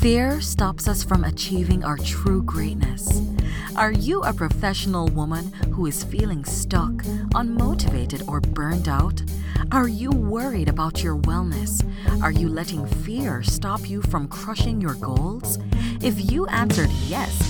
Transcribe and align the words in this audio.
Fear 0.00 0.40
stops 0.40 0.88
us 0.88 1.04
from 1.04 1.24
achieving 1.24 1.84
our 1.84 1.98
true 1.98 2.42
greatness. 2.42 3.20
Are 3.76 3.92
you 3.92 4.22
a 4.22 4.32
professional 4.32 5.08
woman 5.08 5.52
who 5.72 5.86
is 5.86 6.04
feeling 6.04 6.44
stuck, 6.44 6.92
unmotivated, 7.34 8.26
or 8.26 8.40
burned 8.40 8.88
out? 8.88 9.22
Are 9.72 9.88
you 9.88 10.10
worried 10.10 10.68
about 10.68 11.02
your 11.02 11.16
wellness? 11.16 11.84
Are 12.22 12.32
you 12.32 12.48
letting 12.48 12.86
fear 12.86 13.42
stop 13.42 13.88
you 13.88 14.02
from 14.02 14.26
crushing 14.28 14.80
your 14.80 14.94
goals? 14.94 15.58
If 16.02 16.30
you 16.32 16.46
answered 16.46 16.90
yes 17.06 17.49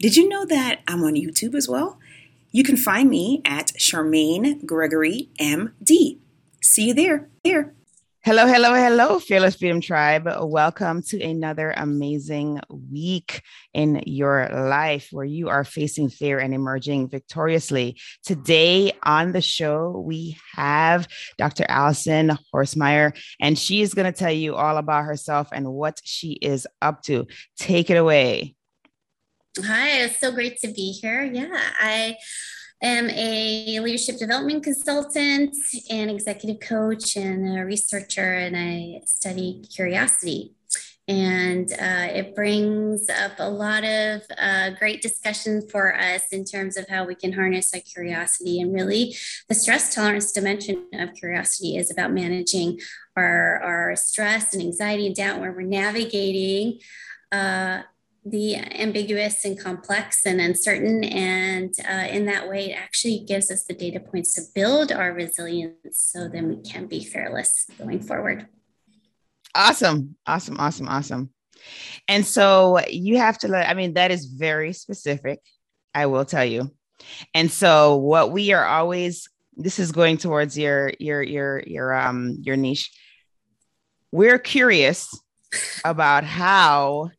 Did 0.00 0.16
you 0.16 0.28
know 0.28 0.44
that 0.44 0.78
I'm 0.86 1.02
on 1.02 1.14
YouTube 1.14 1.56
as 1.56 1.68
well? 1.68 1.98
You 2.52 2.62
can 2.62 2.76
find 2.76 3.10
me 3.10 3.42
at 3.44 3.72
Charmaine 3.72 4.64
Gregory 4.64 5.28
MD. 5.40 6.18
See 6.62 6.86
you 6.86 6.94
there. 6.94 7.28
There. 7.42 7.74
Hello, 8.22 8.46
hello, 8.46 8.74
hello, 8.74 9.18
Fearless 9.18 9.56
Freedom 9.56 9.80
Tribe. 9.80 10.28
Welcome 10.40 11.02
to 11.02 11.20
another 11.20 11.74
amazing 11.76 12.60
week 12.68 13.42
in 13.74 14.00
your 14.06 14.48
life 14.48 15.08
where 15.10 15.24
you 15.24 15.48
are 15.48 15.64
facing 15.64 16.10
fear 16.10 16.38
and 16.38 16.54
emerging 16.54 17.08
victoriously. 17.08 17.98
Today 18.24 18.92
on 19.02 19.32
the 19.32 19.40
show, 19.40 20.00
we 20.06 20.38
have 20.54 21.08
Dr. 21.38 21.64
Allison 21.68 22.38
Horstmeyer, 22.54 23.18
and 23.40 23.58
she 23.58 23.82
is 23.82 23.94
going 23.94 24.12
to 24.12 24.16
tell 24.16 24.30
you 24.30 24.54
all 24.54 24.76
about 24.76 25.06
herself 25.06 25.48
and 25.52 25.72
what 25.72 26.00
she 26.04 26.34
is 26.34 26.68
up 26.80 27.02
to. 27.02 27.26
Take 27.56 27.90
it 27.90 27.96
away. 27.96 28.54
Hi, 29.56 30.02
it's 30.02 30.20
so 30.20 30.30
great 30.30 30.58
to 30.60 30.68
be 30.68 30.92
here. 30.92 31.24
Yeah, 31.24 31.48
I 31.80 32.16
am 32.80 33.10
a 33.10 33.80
leadership 33.80 34.18
development 34.18 34.62
consultant 34.62 35.56
and 35.90 36.10
executive 36.10 36.60
coach 36.60 37.16
and 37.16 37.58
a 37.58 37.64
researcher, 37.64 38.34
and 38.34 38.56
I 38.56 39.00
study 39.04 39.64
curiosity. 39.74 40.54
And 41.08 41.72
uh, 41.72 42.08
it 42.12 42.36
brings 42.36 43.08
up 43.08 43.32
a 43.38 43.50
lot 43.50 43.82
of 43.82 44.22
uh, 44.36 44.70
great 44.78 45.02
discussion 45.02 45.66
for 45.68 45.98
us 45.98 46.24
in 46.30 46.44
terms 46.44 46.76
of 46.76 46.86
how 46.88 47.04
we 47.04 47.16
can 47.16 47.32
harness 47.32 47.74
our 47.74 47.80
curiosity. 47.80 48.60
And 48.60 48.72
really, 48.72 49.16
the 49.48 49.54
stress 49.54 49.92
tolerance 49.92 50.30
dimension 50.30 50.86
of 50.92 51.14
curiosity 51.14 51.76
is 51.76 51.90
about 51.90 52.12
managing 52.12 52.78
our, 53.16 53.60
our 53.62 53.96
stress 53.96 54.52
and 54.52 54.62
anxiety 54.62 55.06
and 55.06 55.16
doubt 55.16 55.40
where 55.40 55.52
we're 55.52 55.62
navigating. 55.62 56.78
Uh, 57.32 57.82
the 58.24 58.56
ambiguous 58.56 59.44
and 59.44 59.58
complex 59.58 60.26
and 60.26 60.40
uncertain. 60.40 61.04
And 61.04 61.72
uh, 61.88 62.08
in 62.10 62.26
that 62.26 62.48
way, 62.48 62.70
it 62.70 62.74
actually 62.74 63.24
gives 63.26 63.50
us 63.50 63.64
the 63.64 63.74
data 63.74 64.00
points 64.00 64.34
to 64.34 64.42
build 64.54 64.92
our 64.92 65.12
resilience 65.12 65.76
so 65.92 66.28
then 66.28 66.48
we 66.48 66.62
can 66.62 66.86
be 66.86 67.04
fearless 67.04 67.66
going 67.78 68.00
forward. 68.00 68.46
Awesome. 69.54 70.16
Awesome. 70.26 70.58
Awesome. 70.58 70.88
Awesome. 70.88 71.30
And 72.06 72.24
so 72.24 72.80
you 72.88 73.18
have 73.18 73.38
to 73.38 73.48
let, 73.48 73.68
I 73.68 73.74
mean, 73.74 73.94
that 73.94 74.10
is 74.10 74.26
very 74.26 74.72
specific, 74.72 75.40
I 75.94 76.06
will 76.06 76.24
tell 76.24 76.44
you. 76.44 76.70
And 77.34 77.50
so 77.50 77.96
what 77.96 78.30
we 78.30 78.52
are 78.52 78.66
always, 78.66 79.28
this 79.56 79.78
is 79.78 79.92
going 79.92 80.18
towards 80.18 80.56
your, 80.56 80.92
your, 81.00 81.22
your, 81.22 81.62
your, 81.66 81.94
um, 81.94 82.38
your 82.42 82.56
niche. 82.56 82.92
We're 84.12 84.38
curious 84.38 85.08
about 85.84 86.24
how 86.24 87.10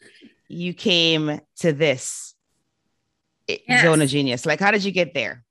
you 0.49 0.73
came 0.73 1.39
to 1.57 1.71
this 1.71 2.35
yes. 3.47 3.83
zone 3.83 4.01
of 4.01 4.09
genius? 4.09 4.45
Like, 4.45 4.59
how 4.59 4.71
did 4.71 4.83
you 4.83 4.91
get 4.91 5.13
there? 5.13 5.45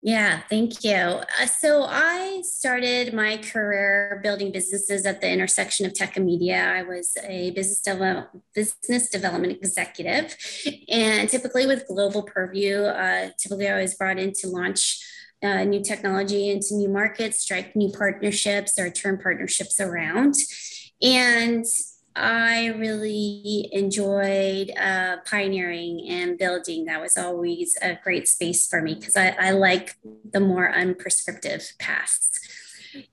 Yeah, 0.00 0.42
thank 0.48 0.84
you. 0.84 0.92
Uh, 0.94 1.46
so 1.46 1.82
I 1.82 2.42
started 2.44 3.12
my 3.12 3.36
career 3.38 4.20
building 4.22 4.52
businesses 4.52 5.04
at 5.04 5.20
the 5.20 5.28
intersection 5.28 5.86
of 5.86 5.94
tech 5.94 6.16
and 6.16 6.24
media. 6.24 6.56
I 6.56 6.84
was 6.84 7.16
a 7.24 7.50
business 7.50 7.80
develop, 7.80 8.30
business 8.54 9.10
development 9.10 9.58
executive, 9.60 10.36
and 10.88 11.28
typically 11.28 11.66
with 11.66 11.88
global 11.88 12.22
purview, 12.22 12.76
uh, 12.76 13.30
typically 13.38 13.68
I 13.68 13.82
was 13.82 13.94
brought 13.94 14.20
in 14.20 14.32
to 14.34 14.46
launch 14.46 15.04
uh, 15.42 15.64
new 15.64 15.82
technology 15.82 16.50
into 16.50 16.74
new 16.74 16.88
markets, 16.88 17.40
strike 17.40 17.74
new 17.74 17.90
partnerships, 17.90 18.78
or 18.78 18.90
turn 18.90 19.18
partnerships 19.18 19.80
around. 19.80 20.36
And 21.02 21.64
I 22.18 22.66
really 22.68 23.68
enjoyed 23.72 24.70
uh, 24.76 25.18
pioneering 25.24 26.06
and 26.08 26.36
building. 26.36 26.84
That 26.84 27.00
was 27.00 27.16
always 27.16 27.76
a 27.80 27.98
great 28.02 28.26
space 28.28 28.66
for 28.66 28.82
me 28.82 28.94
because 28.94 29.16
I, 29.16 29.36
I, 29.38 29.50
like 29.52 29.96
the 30.30 30.40
more 30.40 30.72
unprescriptive 30.72 31.78
paths. 31.78 32.30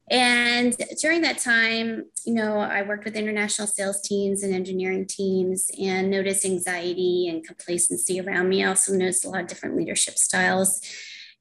And 0.09 0.75
during 1.01 1.21
that 1.21 1.38
time, 1.38 2.05
you 2.25 2.33
know, 2.33 2.59
I 2.59 2.81
worked 2.81 3.05
with 3.05 3.16
international 3.16 3.67
sales 3.67 4.01
teams 4.01 4.41
and 4.41 4.53
engineering 4.53 5.05
teams 5.05 5.69
and 5.79 6.09
noticed 6.09 6.45
anxiety 6.45 7.27
and 7.29 7.45
complacency 7.45 8.19
around 8.19 8.49
me. 8.49 8.63
I 8.63 8.69
also 8.69 8.93
noticed 8.93 9.25
a 9.25 9.29
lot 9.29 9.41
of 9.41 9.47
different 9.47 9.75
leadership 9.75 10.17
styles. 10.17 10.81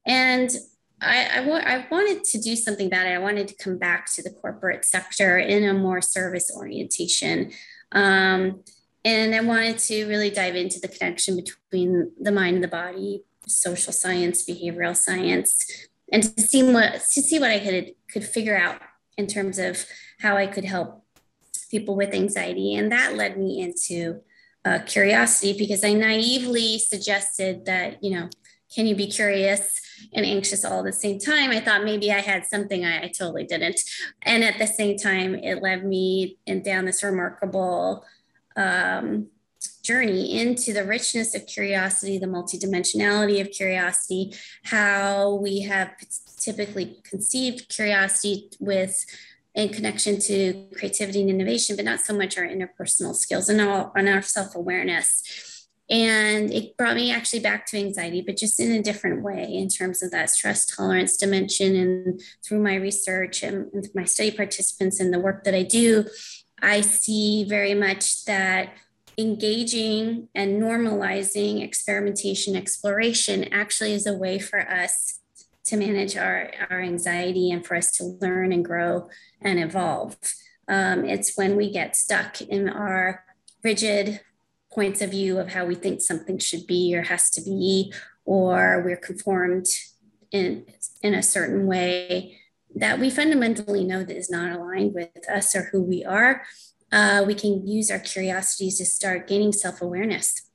And 0.05 0.51
I, 1.05 1.37
I, 1.37 1.39
wa- 1.41 1.63
I 1.63 1.87
wanted 1.89 2.23
to 2.23 2.39
do 2.39 2.55
something 2.55 2.87
about 2.87 3.05
it. 3.05 3.11
I 3.11 3.19
wanted 3.19 3.47
to 3.47 3.55
come 3.55 3.77
back 3.77 4.11
to 4.13 4.23
the 4.23 4.31
corporate 4.31 4.85
sector 4.85 5.37
in 5.37 5.63
a 5.63 5.73
more 5.73 6.01
service 6.01 6.51
orientation. 6.55 7.51
Um, 7.91 8.63
and 9.05 9.35
I 9.35 9.41
wanted 9.41 9.77
to 9.79 10.07
really 10.07 10.31
dive 10.31 10.55
into 10.55 10.79
the 10.79 10.87
connection 10.87 11.35
between 11.35 12.11
the 12.19 12.31
mind 12.31 12.55
and 12.55 12.63
the 12.63 12.67
body, 12.67 13.23
social 13.47 13.93
science, 13.93 14.43
behavioral 14.43 14.97
science, 14.97 15.87
and 16.11 16.23
to 16.23 16.41
see 16.41 16.63
what 16.63 16.93
to 16.93 17.21
see 17.21 17.39
what 17.39 17.51
I 17.51 17.59
could 17.59 17.93
could 18.11 18.23
figure 18.23 18.57
out 18.57 18.81
in 19.17 19.27
terms 19.27 19.59
of 19.59 19.85
how 20.19 20.35
I 20.35 20.47
could 20.47 20.65
help 20.65 21.03
people 21.69 21.95
with 21.95 22.13
anxiety. 22.13 22.75
And 22.75 22.91
that 22.91 23.15
led 23.15 23.37
me 23.37 23.61
into 23.61 24.21
uh, 24.65 24.79
curiosity 24.85 25.55
because 25.57 25.83
I 25.83 25.93
naively 25.93 26.79
suggested 26.79 27.65
that 27.65 28.03
you 28.03 28.11
know, 28.11 28.29
can 28.73 28.87
you 28.87 28.95
be 28.95 29.07
curious? 29.07 29.81
And 30.13 30.25
anxious 30.25 30.65
all 30.65 30.79
at 30.79 30.85
the 30.85 30.93
same 30.93 31.19
time. 31.19 31.51
I 31.51 31.59
thought 31.59 31.83
maybe 31.83 32.11
I 32.11 32.19
had 32.19 32.45
something 32.45 32.85
I, 32.85 33.03
I 33.03 33.07
totally 33.07 33.45
didn't. 33.45 33.79
And 34.21 34.43
at 34.43 34.57
the 34.57 34.67
same 34.67 34.97
time, 34.97 35.35
it 35.35 35.61
led 35.61 35.85
me 35.85 36.37
and 36.47 36.63
down 36.63 36.85
this 36.85 37.03
remarkable 37.03 38.05
um, 38.55 39.27
journey 39.83 40.39
into 40.39 40.73
the 40.73 40.83
richness 40.83 41.35
of 41.35 41.45
curiosity, 41.45 42.17
the 42.17 42.25
multidimensionality 42.25 43.41
of 43.41 43.51
curiosity, 43.51 44.33
how 44.63 45.35
we 45.35 45.61
have 45.61 45.91
typically 46.39 46.97
conceived 47.03 47.69
curiosity 47.69 48.49
with 48.59 49.05
in 49.53 49.69
connection 49.69 50.19
to 50.19 50.67
creativity 50.75 51.21
and 51.21 51.29
innovation, 51.29 51.75
but 51.77 51.85
not 51.85 52.01
so 52.01 52.13
much 52.15 52.37
our 52.37 52.45
interpersonal 52.45 53.15
skills 53.15 53.47
and 53.47 53.61
our, 53.61 53.91
and 53.95 54.09
our 54.09 54.21
self-awareness 54.21 55.54
and 55.89 56.51
it 56.51 56.75
brought 56.77 56.95
me 56.95 57.11
actually 57.11 57.41
back 57.41 57.65
to 57.67 57.77
anxiety, 57.77 58.21
but 58.21 58.37
just 58.37 58.59
in 58.59 58.71
a 58.71 58.81
different 58.81 59.21
way 59.21 59.43
in 59.53 59.69
terms 59.69 60.01
of 60.01 60.11
that 60.11 60.31
stress 60.31 60.65
tolerance 60.65 61.15
dimension. 61.17 61.75
And 61.75 62.21
through 62.43 62.63
my 62.63 62.75
research 62.75 63.43
and, 63.43 63.71
and 63.71 63.87
my 63.93 64.03
study 64.05 64.31
participants 64.31 64.99
and 64.99 65.13
the 65.13 65.19
work 65.19 65.43
that 65.43 65.53
I 65.53 65.61
do, 65.61 66.05
I 66.61 66.81
see 66.81 67.43
very 67.43 67.75
much 67.75 68.25
that 68.25 68.73
engaging 69.17 70.27
and 70.33 70.61
normalizing 70.61 71.63
experimentation 71.63 72.55
exploration 72.55 73.45
actually 73.53 73.93
is 73.93 74.07
a 74.07 74.17
way 74.17 74.39
for 74.39 74.59
us 74.67 75.19
to 75.65 75.77
manage 75.77 76.17
our, 76.17 76.51
our 76.69 76.81
anxiety 76.81 77.51
and 77.51 77.65
for 77.65 77.75
us 77.75 77.91
to 77.91 78.17
learn 78.21 78.51
and 78.51 78.65
grow 78.65 79.07
and 79.41 79.59
evolve. 79.59 80.17
Um, 80.67 81.05
it's 81.05 81.35
when 81.35 81.55
we 81.55 81.71
get 81.71 81.95
stuck 81.95 82.41
in 82.41 82.69
our 82.69 83.23
rigid 83.63 84.21
points 84.75 85.01
of 85.01 85.11
view 85.11 85.39
of 85.39 85.53
how 85.53 85.65
we 85.65 85.73
think 85.73 86.01
something 86.01 86.37
should 86.37 86.67
be 86.67 86.93
or 86.95 87.03
has 87.03 87.29
to 87.31 87.41
be, 87.41 87.93
or 88.25 88.83
we're 88.85 88.97
conformed 88.97 89.65
in, 90.31 90.65
in 91.01 91.15
a 91.15 91.23
certain 91.23 91.65
way 91.65 92.37
that 92.75 92.99
we 92.99 93.09
fundamentally 93.09 93.85
know 93.85 94.03
that 94.03 94.17
is 94.17 94.29
not 94.29 94.51
aligned 94.51 94.93
with 94.93 95.29
us 95.29 95.55
or 95.55 95.69
who 95.71 95.81
we 95.81 96.03
are, 96.03 96.43
uh, 96.91 97.23
we 97.25 97.33
can 97.33 97.65
use 97.65 97.89
our 97.89 97.99
curiosities 97.99 98.77
to 98.77 98.85
start 98.85 99.27
gaining 99.27 99.53
self 99.53 99.81
awareness 99.81 100.49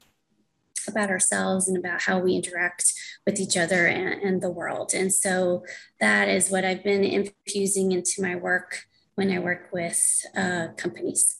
about 0.87 1.11
ourselves 1.11 1.69
and 1.69 1.77
about 1.77 2.03
how 2.03 2.19
we 2.19 2.35
interact 2.35 2.93
with 3.27 3.39
each 3.41 3.57
other 3.57 3.87
and, 3.87 4.23
and, 4.23 4.43
the 4.43 4.51
world. 4.51 4.93
And 4.95 5.13
so 5.13 5.65
that 6.01 6.29
is 6.29 6.51
what 6.51 6.65
I've 6.65 6.83
been 6.83 7.05
infusing 7.05 7.93
into 7.93 8.23
my 8.23 8.35
work 8.35 8.85
when 9.15 9.31
I 9.31 9.39
work 9.39 9.69
with 9.73 10.25
uh, 10.35 10.69
companies. 10.77 11.39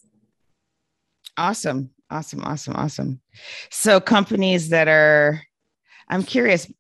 Awesome. 1.37 1.91
Awesome. 2.11 2.43
Awesome. 2.45 2.75
Awesome. 2.77 3.21
So 3.71 4.01
companies 4.01 4.71
that 4.71 4.89
are, 4.89 5.43
I'm 6.09 6.25
curious, 6.25 6.71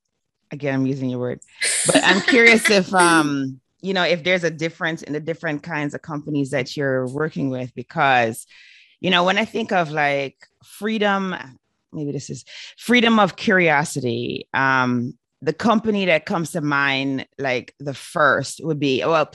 again, 0.50 0.74
I'm 0.74 0.86
using 0.86 1.08
your 1.10 1.20
word, 1.20 1.40
but 1.86 2.02
I'm 2.02 2.20
curious 2.22 2.68
if, 2.68 2.92
um, 2.94 3.60
you 3.80 3.94
know, 3.94 4.02
if 4.02 4.24
there's 4.24 4.44
a 4.44 4.50
difference 4.50 5.02
in 5.02 5.12
the 5.12 5.20
different 5.20 5.62
kinds 5.62 5.94
of 5.94 6.02
companies 6.02 6.50
that 6.50 6.76
you're 6.76 7.06
working 7.06 7.48
with, 7.48 7.72
because, 7.74 8.46
you 9.00 9.10
know, 9.10 9.24
when 9.24 9.38
I 9.38 9.44
think 9.44 9.72
of 9.72 9.90
like 9.90 10.36
freedom, 10.64 11.34
maybe 11.92 12.12
this 12.12 12.28
is 12.28 12.44
freedom 12.76 13.18
of 13.18 13.36
curiosity. 13.36 14.48
Um, 14.52 15.16
the 15.42 15.52
company 15.52 16.06
that 16.06 16.26
comes 16.26 16.52
to 16.52 16.60
mind, 16.60 17.26
like 17.38 17.74
the 17.78 17.94
first 17.94 18.62
would 18.62 18.78
be, 18.78 19.02
well, 19.04 19.30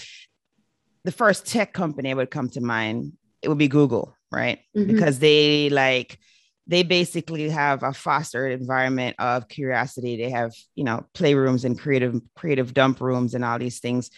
the 1.04 1.12
first 1.12 1.46
tech 1.46 1.74
company 1.74 2.14
would 2.14 2.32
come 2.32 2.50
to 2.50 2.62
mind, 2.62 3.14
it 3.42 3.50
would 3.50 3.58
be 3.58 3.68
Google, 3.68 4.16
right? 4.36 4.60
Mm-hmm. 4.76 4.94
Because 4.94 5.20
they 5.20 5.70
like, 5.70 6.20
they 6.68 6.84
basically 6.84 7.50
have 7.50 7.84
a 7.84 7.94
fostered 7.94 8.52
environment 8.52 9.16
of 9.20 9.48
curiosity. 9.48 10.18
They 10.18 10.32
have, 10.32 10.52
you 10.76 10.84
know, 10.84 11.06
playrooms 11.14 11.64
and 11.64 11.80
creative 11.80 12.20
creative 12.36 12.74
dump 12.74 13.02
rooms 13.02 13.34
and 13.34 13.46
all 13.46 13.60
these 13.60 13.80
things 13.80 14.10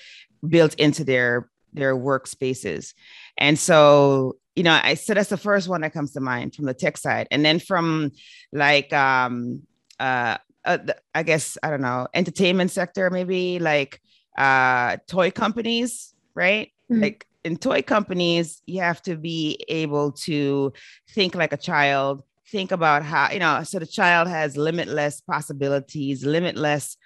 built 0.48 0.74
into 0.76 1.04
their 1.04 1.50
their 1.74 1.96
workspaces. 1.96 2.94
And 3.38 3.60
so, 3.60 4.38
you 4.56 4.64
know, 4.64 4.80
I 4.82 4.94
so 4.94 5.14
that's 5.14 5.30
the 5.30 5.38
first 5.38 5.68
one 5.68 5.82
that 5.82 5.94
comes 5.94 6.14
to 6.14 6.22
mind 6.22 6.56
from 6.56 6.66
the 6.66 6.74
tech 6.74 6.98
side. 6.98 7.28
And 7.32 7.44
then 7.44 7.60
from 7.60 8.12
like 8.54 8.94
um 8.94 9.64
uh, 10.00 10.38
uh 10.64 10.78
I 11.14 11.24
guess 11.24 11.58
I 11.62 11.70
don't 11.70 11.82
know, 11.82 12.08
entertainment 12.14 12.72
sector 12.72 13.10
maybe 13.10 13.60
like 13.60 14.02
uh 14.38 14.98
toy 15.08 15.32
companies, 15.32 16.14
right? 16.34 16.72
Mm-hmm. 16.90 17.02
Like 17.02 17.28
in 17.48 17.58
toy 17.58 17.82
companies, 17.82 18.62
you 18.66 18.82
have 18.82 19.02
to 19.04 19.16
be 19.16 19.64
able 19.70 20.12
to 20.12 20.74
think 21.12 21.34
like 21.34 21.54
a 21.54 21.58
child, 21.58 22.24
think 22.52 22.74
about 22.74 23.04
how, 23.04 23.32
you 23.32 23.40
know, 23.40 23.64
so 23.64 23.80
the 23.80 23.86
child 23.86 24.28
has 24.28 24.58
limitless 24.58 25.22
possibilities, 25.22 26.26
limitless 26.26 26.98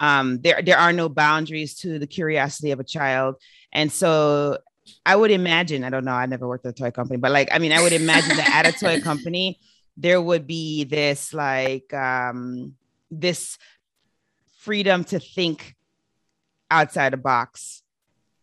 um 0.00 0.40
there 0.40 0.62
there 0.62 0.78
are 0.78 0.90
no 0.90 1.06
boundaries 1.06 1.74
to 1.74 1.98
the 1.98 2.06
curiosity 2.06 2.70
of 2.70 2.80
a 2.80 2.84
child. 2.84 3.34
And 3.74 3.92
so 3.92 4.58
I 5.04 5.14
would 5.14 5.30
imagine, 5.30 5.84
I 5.84 5.90
don't 5.90 6.06
know, 6.06 6.12
I 6.12 6.24
never 6.24 6.48
worked 6.48 6.64
at 6.64 6.70
a 6.70 6.82
toy 6.82 6.90
company, 6.90 7.18
but 7.18 7.30
like 7.30 7.50
I 7.52 7.58
mean, 7.58 7.72
I 7.72 7.82
would 7.82 7.92
imagine 7.92 8.36
that 8.38 8.50
at 8.54 8.74
a 8.74 8.78
toy 8.84 8.96
company 9.10 9.60
there 9.98 10.22
would 10.22 10.46
be 10.46 10.84
this 10.84 11.34
like 11.34 11.92
um 11.92 12.72
this 13.10 13.58
freedom 14.56 15.04
to 15.04 15.18
think 15.18 15.74
outside 16.70 17.12
a 17.12 17.18
box 17.18 17.82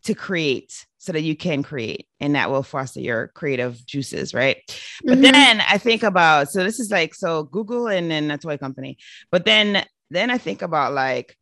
to 0.04 0.14
create 0.14 0.86
so 1.00 1.12
that 1.12 1.22
you 1.22 1.34
can 1.34 1.62
create 1.62 2.06
and 2.20 2.34
that 2.34 2.50
will 2.50 2.62
foster 2.62 3.00
your 3.00 3.28
creative 3.28 3.84
juices 3.86 4.34
right? 4.34 4.58
But 5.02 5.14
mm-hmm. 5.14 5.22
then 5.22 5.62
i 5.66 5.78
think 5.78 6.02
about 6.02 6.50
so 6.50 6.62
this 6.62 6.78
is 6.78 6.90
like 6.90 7.14
so 7.14 7.44
google 7.44 7.88
and 7.88 8.10
then 8.10 8.30
a 8.30 8.36
toy 8.36 8.58
company. 8.58 8.98
But 9.30 9.46
then 9.46 9.84
then 10.10 10.30
i 10.30 10.36
think 10.36 10.60
about 10.62 10.92
like 10.92 11.36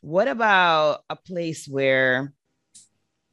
what 0.00 0.26
about 0.26 1.04
a 1.08 1.14
place 1.14 1.68
where 1.68 2.32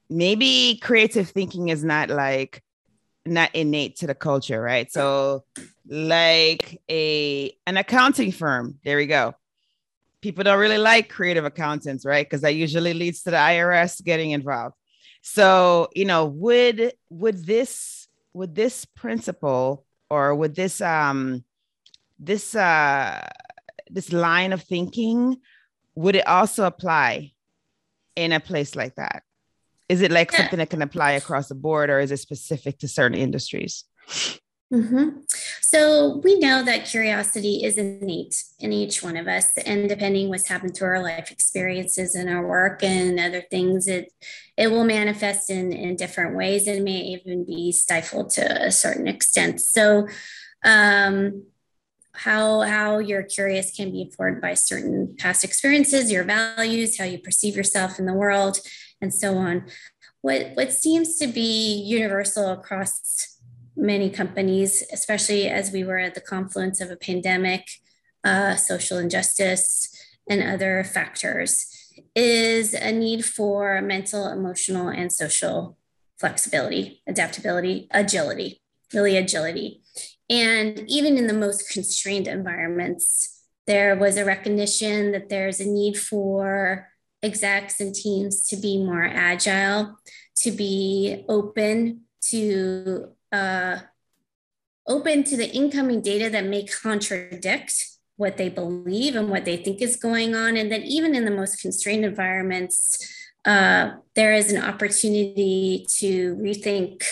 maybe 0.10 0.80
creative 0.82 1.30
thinking 1.30 1.70
is 1.70 1.84
not 1.84 2.10
like 2.10 2.62
not 3.26 3.50
innate 3.56 3.98
to 3.98 4.08
the 4.08 4.16
culture 4.16 4.62
right? 4.62 4.92
So 4.92 5.44
like 5.88 6.80
a 6.90 7.52
an 7.66 7.78
accounting 7.78 8.32
firm 8.32 8.78
there 8.86 8.98
we 8.98 9.08
go. 9.08 9.34
People 10.22 10.44
don't 10.44 10.60
really 10.60 10.78
like 10.78 11.10
creative 11.10 11.46
accountants 11.46 12.06
right? 12.06 12.24
Because 12.24 12.42
that 12.42 12.54
usually 12.54 12.94
leads 12.94 13.24
to 13.24 13.32
the 13.32 13.38
irs 13.38 14.04
getting 14.04 14.32
involved 14.32 14.76
so, 15.26 15.88
you 15.96 16.04
know, 16.04 16.26
would 16.26 16.94
would 17.10 17.46
this 17.46 18.10
would 18.34 18.56
this 18.56 18.84
principle 18.84 19.86
or 20.10 20.36
would 20.36 20.54
this 20.54 20.82
um 20.82 21.46
this 22.20 22.54
uh 22.54 23.26
this 23.90 24.12
line 24.12 24.52
of 24.52 24.62
thinking 24.62 25.38
would 25.96 26.18
it 26.18 26.28
also 26.28 26.66
apply 26.66 27.32
in 28.18 28.34
a 28.34 28.40
place 28.42 28.76
like 28.76 28.96
that? 28.96 29.24
Is 29.88 30.02
it 30.02 30.12
like 30.12 30.34
yeah. 30.34 30.40
something 30.40 30.60
that 30.60 30.70
can 30.70 30.82
apply 30.82 31.12
across 31.12 31.48
the 31.48 31.56
board 31.56 31.90
or 31.90 32.02
is 32.02 32.12
it 32.12 32.18
specific 32.18 32.80
to 32.80 32.90
certain 32.90 33.18
industries? 33.18 33.86
Mm-hmm. 34.74 35.20
So 35.62 36.18
we 36.24 36.40
know 36.40 36.64
that 36.64 36.88
curiosity 36.88 37.64
is 37.64 37.78
innate 37.78 38.44
in 38.60 38.74
each 38.74 39.04
one 39.04 39.16
of 39.16 39.28
us, 39.28 39.56
and 39.66 39.88
depending 39.88 40.30
what's 40.30 40.48
happened 40.48 40.76
through 40.76 40.88
our 40.88 41.04
life 41.04 41.30
experiences 41.30 42.16
and 42.16 42.28
our 42.28 42.46
work 42.46 42.84
and 42.84 43.20
other 43.20 43.44
things, 43.52 43.88
it 43.88 44.12
it 44.58 44.72
will 44.72 44.84
manifest 44.84 45.52
in 45.52 45.72
in 45.74 45.96
different 45.96 46.36
ways 46.36 46.68
and 46.68 46.84
may 46.84 47.02
even 47.02 47.46
be 47.46 47.72
stifled 47.72 48.32
to 48.32 48.66
a 48.66 48.72
certain 48.72 49.08
extent. 49.08 49.62
So, 49.62 50.08
um, 50.64 51.46
how 52.14 52.62
how 52.62 52.98
you're 52.98 53.24
curious 53.24 53.76
can 53.76 53.92
be 53.92 54.02
informed 54.02 54.42
by 54.42 54.56
certain 54.56 55.16
past 55.20 55.44
experiences, 55.44 56.12
your 56.12 56.24
values, 56.24 56.98
how 56.98 57.06
you 57.06 57.20
perceive 57.20 57.56
yourself 57.56 58.00
in 58.00 58.08
the 58.08 58.14
world, 58.14 58.60
and 59.02 59.14
so 59.14 59.38
on. 59.38 59.68
What 60.22 60.52
what 60.56 60.74
seems 60.74 61.18
to 61.18 61.28
be 61.28 61.76
universal 61.84 62.52
across 62.52 63.33
many 63.76 64.10
companies, 64.10 64.84
especially 64.92 65.48
as 65.48 65.72
we 65.72 65.84
were 65.84 65.98
at 65.98 66.16
the 66.16 66.22
confluence 66.22 66.82
of 66.82 66.92
a 66.92 66.96
pandemic, 66.96 67.68
uh, 68.24 68.56
social 68.56 68.98
injustice, 68.98 69.90
and 70.30 70.42
other 70.42 70.84
factors, 70.84 71.68
is 72.16 72.74
a 72.74 72.92
need 72.92 73.26
for 73.26 73.82
mental, 73.82 74.28
emotional, 74.28 74.88
and 74.88 75.12
social 75.12 75.78
flexibility, 76.20 77.02
adaptability, 77.08 77.88
agility, 77.92 78.62
really 78.94 79.18
agility. 79.18 79.82
And 80.30 80.86
even 80.88 81.18
in 81.18 81.28
the 81.28 81.34
most 81.34 81.70
constrained 81.70 82.28
environments, 82.28 83.44
there 83.68 83.96
was 83.96 84.18
a 84.18 84.26
recognition 84.26 85.12
that 85.12 85.30
there's 85.30 85.60
a 85.60 85.66
need 85.66 85.98
for 85.98 86.88
execs 87.22 87.80
and 87.80 87.94
teams 87.94 88.46
to 88.48 88.58
be 88.58 88.78
more 88.84 89.04
agile, 89.06 89.98
to 90.38 90.52
be 90.52 91.26
open 91.30 92.02
to 92.30 93.10
uh, 93.34 93.80
open 94.88 95.24
to 95.24 95.36
the 95.36 95.50
incoming 95.54 96.02
data 96.02 96.30
that 96.30 96.46
may 96.46 96.64
contradict 96.66 97.74
what 98.16 98.38
they 98.38 98.48
believe 98.48 99.16
and 99.16 99.30
what 99.30 99.44
they 99.44 99.58
think 99.58 99.82
is 99.82 99.96
going 99.96 100.36
on. 100.36 100.56
And 100.56 100.72
that 100.72 100.84
even 100.84 101.16
in 101.16 101.26
the 101.26 101.32
most 101.32 101.62
constrained 101.62 102.06
environments, 102.06 103.12
uh, 103.44 103.94
there 104.16 104.34
is 104.34 104.52
an 104.52 104.64
opportunity 104.64 105.86
to 105.98 106.36
rethink, 106.36 107.04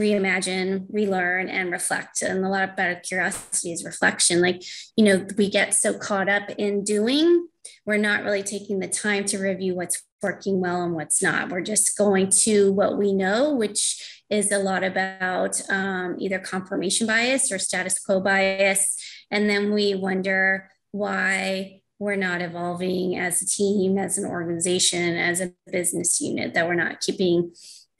reimagine, 0.00 0.86
relearn, 0.90 1.48
and 1.48 1.72
reflect. 1.72 2.22
And 2.22 2.44
a 2.44 2.48
lot 2.48 2.70
about 2.70 3.02
curiosity 3.02 3.72
is 3.72 3.84
reflection. 3.84 4.40
Like, 4.40 4.62
you 4.96 5.04
know, 5.04 5.26
we 5.36 5.50
get 5.50 5.74
so 5.74 5.98
caught 5.98 6.28
up 6.28 6.50
in 6.56 6.84
doing, 6.84 7.48
we're 7.84 7.96
not 7.96 8.22
really 8.22 8.42
taking 8.42 8.78
the 8.78 8.88
time 8.88 9.24
to 9.26 9.38
review 9.38 9.74
what's 9.74 10.02
working 10.22 10.60
well 10.60 10.82
and 10.82 10.94
what's 10.94 11.20
not. 11.20 11.50
We're 11.50 11.62
just 11.62 11.98
going 11.98 12.30
to 12.44 12.72
what 12.72 12.96
we 12.96 13.12
know, 13.12 13.52
which 13.54 14.21
is 14.32 14.50
a 14.50 14.58
lot 14.58 14.82
about 14.82 15.60
um, 15.68 16.16
either 16.18 16.38
confirmation 16.38 17.06
bias 17.06 17.52
or 17.52 17.58
status 17.58 17.98
quo 17.98 18.18
bias. 18.18 18.96
And 19.30 19.48
then 19.48 19.74
we 19.74 19.94
wonder 19.94 20.70
why 20.90 21.82
we're 21.98 22.16
not 22.16 22.40
evolving 22.40 23.18
as 23.18 23.42
a 23.42 23.46
team, 23.46 23.98
as 23.98 24.16
an 24.16 24.24
organization, 24.24 25.16
as 25.18 25.42
a 25.42 25.52
business 25.70 26.18
unit, 26.18 26.54
that 26.54 26.66
we're 26.66 26.74
not 26.74 27.00
keeping 27.00 27.52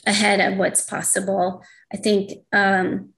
ahead 0.06 0.40
of 0.40 0.58
what's 0.58 0.82
possible. 0.82 1.62
I 1.92 1.98
think 1.98 2.32
um, 2.50 3.10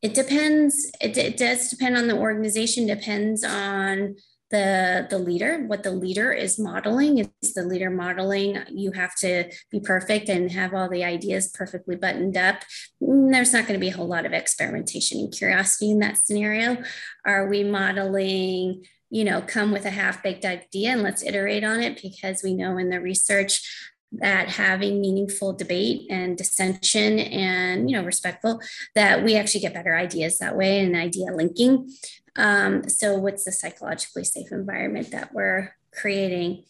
it 0.00 0.14
depends. 0.14 0.90
It, 0.98 1.18
it 1.18 1.36
does 1.36 1.68
depend 1.68 1.98
on 1.98 2.08
the 2.08 2.16
organization, 2.16 2.86
depends 2.86 3.44
on 3.44 4.16
the 4.50 5.06
the 5.10 5.18
leader. 5.18 5.64
What 5.66 5.82
the 5.82 5.90
leader 5.90 6.32
is 6.32 6.58
modeling 6.58 7.18
is 7.18 7.54
the 7.54 7.64
leader 7.64 7.90
modeling 7.90 8.58
you 8.70 8.92
have 8.92 9.14
to 9.16 9.50
be 9.70 9.80
perfect 9.80 10.28
and 10.28 10.50
have 10.52 10.74
all 10.74 10.88
the 10.88 11.04
ideas 11.04 11.48
perfectly 11.48 11.96
buttoned 11.96 12.36
up. 12.36 12.62
Mm, 13.02 13.32
there's 13.32 13.52
not 13.52 13.66
going 13.66 13.78
to 13.78 13.84
be 13.84 13.90
a 13.90 13.96
whole 13.96 14.08
lot 14.08 14.26
of 14.26 14.32
experimentation 14.32 15.18
and 15.18 15.32
curiosity 15.32 15.90
in 15.90 15.98
that 16.00 16.18
scenario. 16.18 16.82
Are 17.24 17.48
we 17.48 17.64
modeling 17.64 18.84
you 19.10 19.24
know 19.24 19.40
come 19.40 19.70
with 19.70 19.84
a 19.84 19.90
half 19.90 20.22
baked 20.22 20.44
idea 20.44 20.90
and 20.90 21.02
let's 21.02 21.22
iterate 21.22 21.64
on 21.64 21.80
it 21.80 22.00
because 22.02 22.42
we 22.42 22.54
know 22.54 22.76
in 22.76 22.90
the 22.90 23.00
research 23.00 23.92
that 24.12 24.48
having 24.48 25.00
meaningful 25.00 25.52
debate 25.52 26.02
and 26.10 26.38
dissension 26.38 27.18
and 27.18 27.90
you 27.90 27.96
know 27.96 28.04
respectful 28.04 28.60
that 28.94 29.24
we 29.24 29.36
actually 29.36 29.60
get 29.60 29.74
better 29.74 29.96
ideas 29.96 30.38
that 30.38 30.56
way 30.56 30.80
and 30.80 30.94
idea 30.94 31.26
linking 31.32 31.88
um, 32.36 32.88
so, 32.88 33.16
what's 33.16 33.44
the 33.44 33.52
psychologically 33.52 34.24
safe 34.24 34.52
environment 34.52 35.10
that 35.10 35.32
we're 35.32 35.74
creating? 35.92 36.64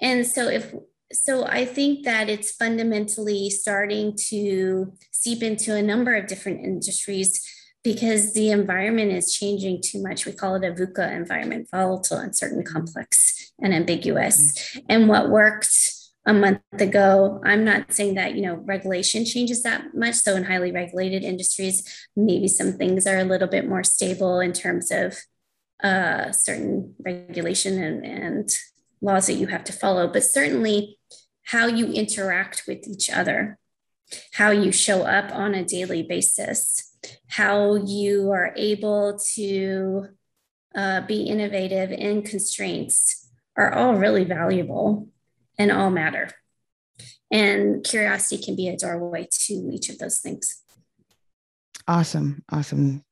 And 0.00 0.26
so, 0.26 0.48
if 0.48 0.74
so, 1.12 1.46
I 1.46 1.64
think 1.64 2.04
that 2.04 2.28
it's 2.28 2.52
fundamentally 2.52 3.50
starting 3.50 4.16
to 4.28 4.92
seep 5.10 5.42
into 5.42 5.74
a 5.74 5.82
number 5.82 6.14
of 6.14 6.26
different 6.26 6.64
industries 6.64 7.46
because 7.84 8.32
the 8.32 8.50
environment 8.50 9.12
is 9.12 9.34
changing 9.34 9.82
too 9.82 10.02
much. 10.02 10.24
We 10.24 10.32
call 10.32 10.56
it 10.56 10.64
a 10.64 10.72
VUCA 10.72 11.12
environment 11.12 11.68
volatile, 11.70 12.18
uncertain, 12.18 12.64
complex, 12.64 13.52
and 13.60 13.74
ambiguous. 13.74 14.52
Mm-hmm. 14.52 14.86
And 14.88 15.08
what 15.08 15.30
worked 15.30 15.68
a 16.24 16.32
month 16.32 16.60
ago. 16.78 17.40
I'm 17.44 17.64
not 17.64 17.92
saying 17.92 18.14
that, 18.14 18.34
you 18.34 18.42
know, 18.42 18.54
regulation 18.54 19.24
changes 19.24 19.62
that 19.62 19.94
much. 19.94 20.14
So 20.16 20.36
in 20.36 20.44
highly 20.44 20.70
regulated 20.70 21.24
industries, 21.24 22.06
maybe 22.14 22.48
some 22.48 22.74
things 22.74 23.06
are 23.06 23.18
a 23.18 23.24
little 23.24 23.48
bit 23.48 23.68
more 23.68 23.82
stable 23.82 24.38
in 24.40 24.52
terms 24.52 24.90
of 24.90 25.16
uh, 25.82 26.30
certain 26.30 26.94
regulation 27.04 27.82
and, 27.82 28.04
and 28.04 28.50
laws 29.00 29.26
that 29.26 29.34
you 29.34 29.48
have 29.48 29.64
to 29.64 29.72
follow, 29.72 30.06
but 30.06 30.22
certainly 30.22 30.98
how 31.46 31.66
you 31.66 31.86
interact 31.86 32.62
with 32.68 32.86
each 32.86 33.10
other, 33.10 33.58
how 34.34 34.50
you 34.50 34.70
show 34.70 35.02
up 35.02 35.32
on 35.34 35.54
a 35.54 35.64
daily 35.64 36.04
basis, 36.04 36.96
how 37.26 37.74
you 37.74 38.30
are 38.30 38.54
able 38.56 39.18
to 39.34 40.06
uh, 40.76 41.00
be 41.00 41.24
innovative 41.24 41.90
in 41.90 42.22
constraints 42.22 43.28
are 43.56 43.74
all 43.74 43.96
really 43.96 44.24
valuable 44.24 45.08
and 45.58 45.70
all 45.70 45.90
matter. 45.90 46.30
And 47.30 47.82
curiosity 47.82 48.42
can 48.42 48.56
be 48.56 48.68
a 48.68 48.76
doorway 48.76 49.26
to 49.30 49.54
each 49.72 49.88
of 49.88 49.98
those 49.98 50.18
things. 50.18 50.62
Awesome. 51.88 52.44
Awesome. 52.50 53.04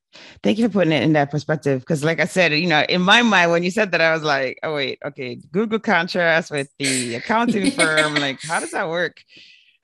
Thank 0.43 0.59
you 0.59 0.69
for 0.69 0.73
putting 0.73 0.93
it 0.93 1.03
in 1.03 1.13
that 1.13 1.31
perspective. 1.31 1.81
Because, 1.81 2.05
like 2.05 2.21
I 2.21 2.25
said, 2.25 2.53
you 2.53 2.67
know, 2.67 2.83
in 2.89 3.01
my 3.01 3.23
mind, 3.23 3.51
when 3.51 3.63
you 3.63 3.71
said 3.71 3.93
that, 3.93 4.01
I 4.01 4.13
was 4.13 4.23
like, 4.23 4.59
oh, 4.63 4.75
wait, 4.75 4.99
okay, 5.05 5.37
Google 5.53 5.79
contrast 5.79 6.51
with 6.51 6.69
the 6.79 7.17
accounting 7.17 7.71
firm. 7.71 8.15
Like, 8.15 8.41
how 8.43 8.61
does 8.61 8.73
that 8.73 8.89
work? 8.89 9.23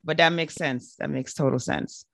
But 0.04 0.16
that 0.18 0.32
makes 0.32 0.54
sense. 0.54 0.96
That 0.96 1.10
makes 1.10 1.34
total 1.34 1.58
sense. 1.58 2.04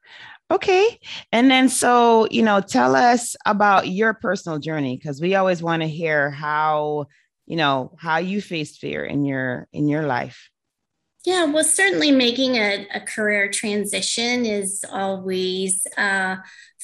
Okay. 0.51 0.99
And 1.33 1.51
then, 1.51 1.69
so, 1.69 2.29
you 2.31 2.43
know, 2.43 2.61
tell 2.61 2.95
us 2.95 3.35
about 3.47 3.89
your 3.89 4.13
personal 4.15 4.59
journey 4.59 4.97
because 4.97 5.21
we 5.21 5.35
always 5.35 5.63
want 5.63 5.83
to 5.83 5.89
hear 5.89 6.31
how 6.31 7.07
you 7.47 7.57
know 7.57 7.93
how 7.99 8.19
you 8.19 8.41
faced 8.41 8.79
fear 8.79 9.05
in 9.05 9.25
your 9.25 9.69
in 9.73 9.89
your 9.89 10.03
life? 10.07 10.51
Yeah 11.25 11.45
well 11.45 11.65
certainly 11.65 12.11
making 12.11 12.57
a, 12.57 12.87
a 12.95 13.01
career 13.01 13.49
transition 13.51 14.45
is 14.45 14.85
always 14.91 15.87
uh, 15.97 16.37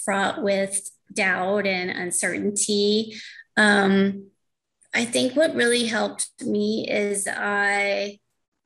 fraught 0.04 0.42
with 0.42 0.90
doubt 1.12 1.66
and 1.66 1.90
uncertainty. 1.90 3.16
Um, 3.56 4.28
i 4.94 5.04
think 5.04 5.36
what 5.36 5.54
really 5.54 5.86
helped 5.86 6.30
me 6.40 6.88
is 6.88 7.28
i 7.30 8.18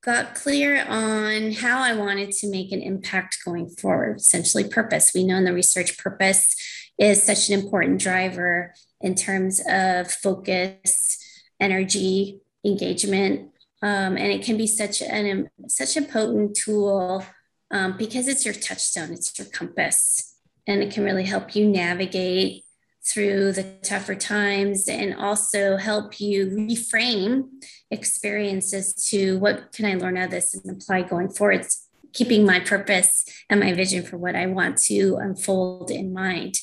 got 0.05 0.35
clear 0.37 0.85
on 0.87 1.53
how 1.53 1.81
i 1.81 1.95
wanted 1.95 2.31
to 2.31 2.49
make 2.51 2.71
an 2.71 2.81
impact 2.81 3.39
going 3.45 3.69
forward 3.69 4.19
essentially 4.19 4.65
purpose. 4.69 5.13
We 5.15 5.25
know 5.25 5.37
in 5.37 5.45
the 5.45 5.53
research 5.53 5.99
purpose 5.99 6.55
is 6.99 7.23
such 7.23 7.49
an 7.49 7.61
important 7.61 8.01
driver 8.01 8.75
in 9.01 9.15
terms 9.15 9.61
of 9.69 10.11
focus 10.11 11.19
energy, 11.63 12.41
engagement, 12.65 13.51
um, 13.83 14.17
and 14.17 14.33
it 14.33 14.45
can 14.45 14.57
be 14.57 14.67
such 14.67 15.01
an 15.03 15.49
such 15.69 15.97
a 15.97 16.03
potent 16.03 16.57
tool 16.57 17.25
um, 17.71 17.97
because 17.97 18.29
it's 18.29 18.45
your 18.45 18.55
touchstone, 18.55 19.13
it's 19.13 19.39
your 19.39 19.49
compass, 19.49 20.37
and 20.67 20.83
it 20.83 20.93
can 20.93 21.05
really 21.05 21.25
help 21.25 21.57
you 21.57 21.67
navigate 21.67 22.65
through 23.05 23.53
the 23.53 23.65
tougher 23.83 24.15
times 24.15 24.89
and 24.89 25.15
also 25.15 25.77
help 25.77 26.21
you 26.21 26.47
reframe 26.47 27.49
experiences 27.91 28.95
to 29.11 29.39
what 29.39 29.73
can 29.73 29.87
I 29.87 29.95
learn 29.95 30.17
out 30.17 30.27
of 30.27 30.31
this 30.31 30.55
and 30.55 30.71
apply 30.71 31.03
going 31.03 31.29
forward, 31.29 31.67
keeping 32.13 32.47
my 32.47 32.61
purpose 32.61 33.25
and 33.51 33.59
my 33.59 33.73
vision 33.73 34.05
for 34.05 34.19
what 34.19 34.37
I 34.37 34.47
want 34.47 34.79
to 34.83 35.17
unfold 35.17 35.91
in 35.91 36.13
mind. 36.13 36.61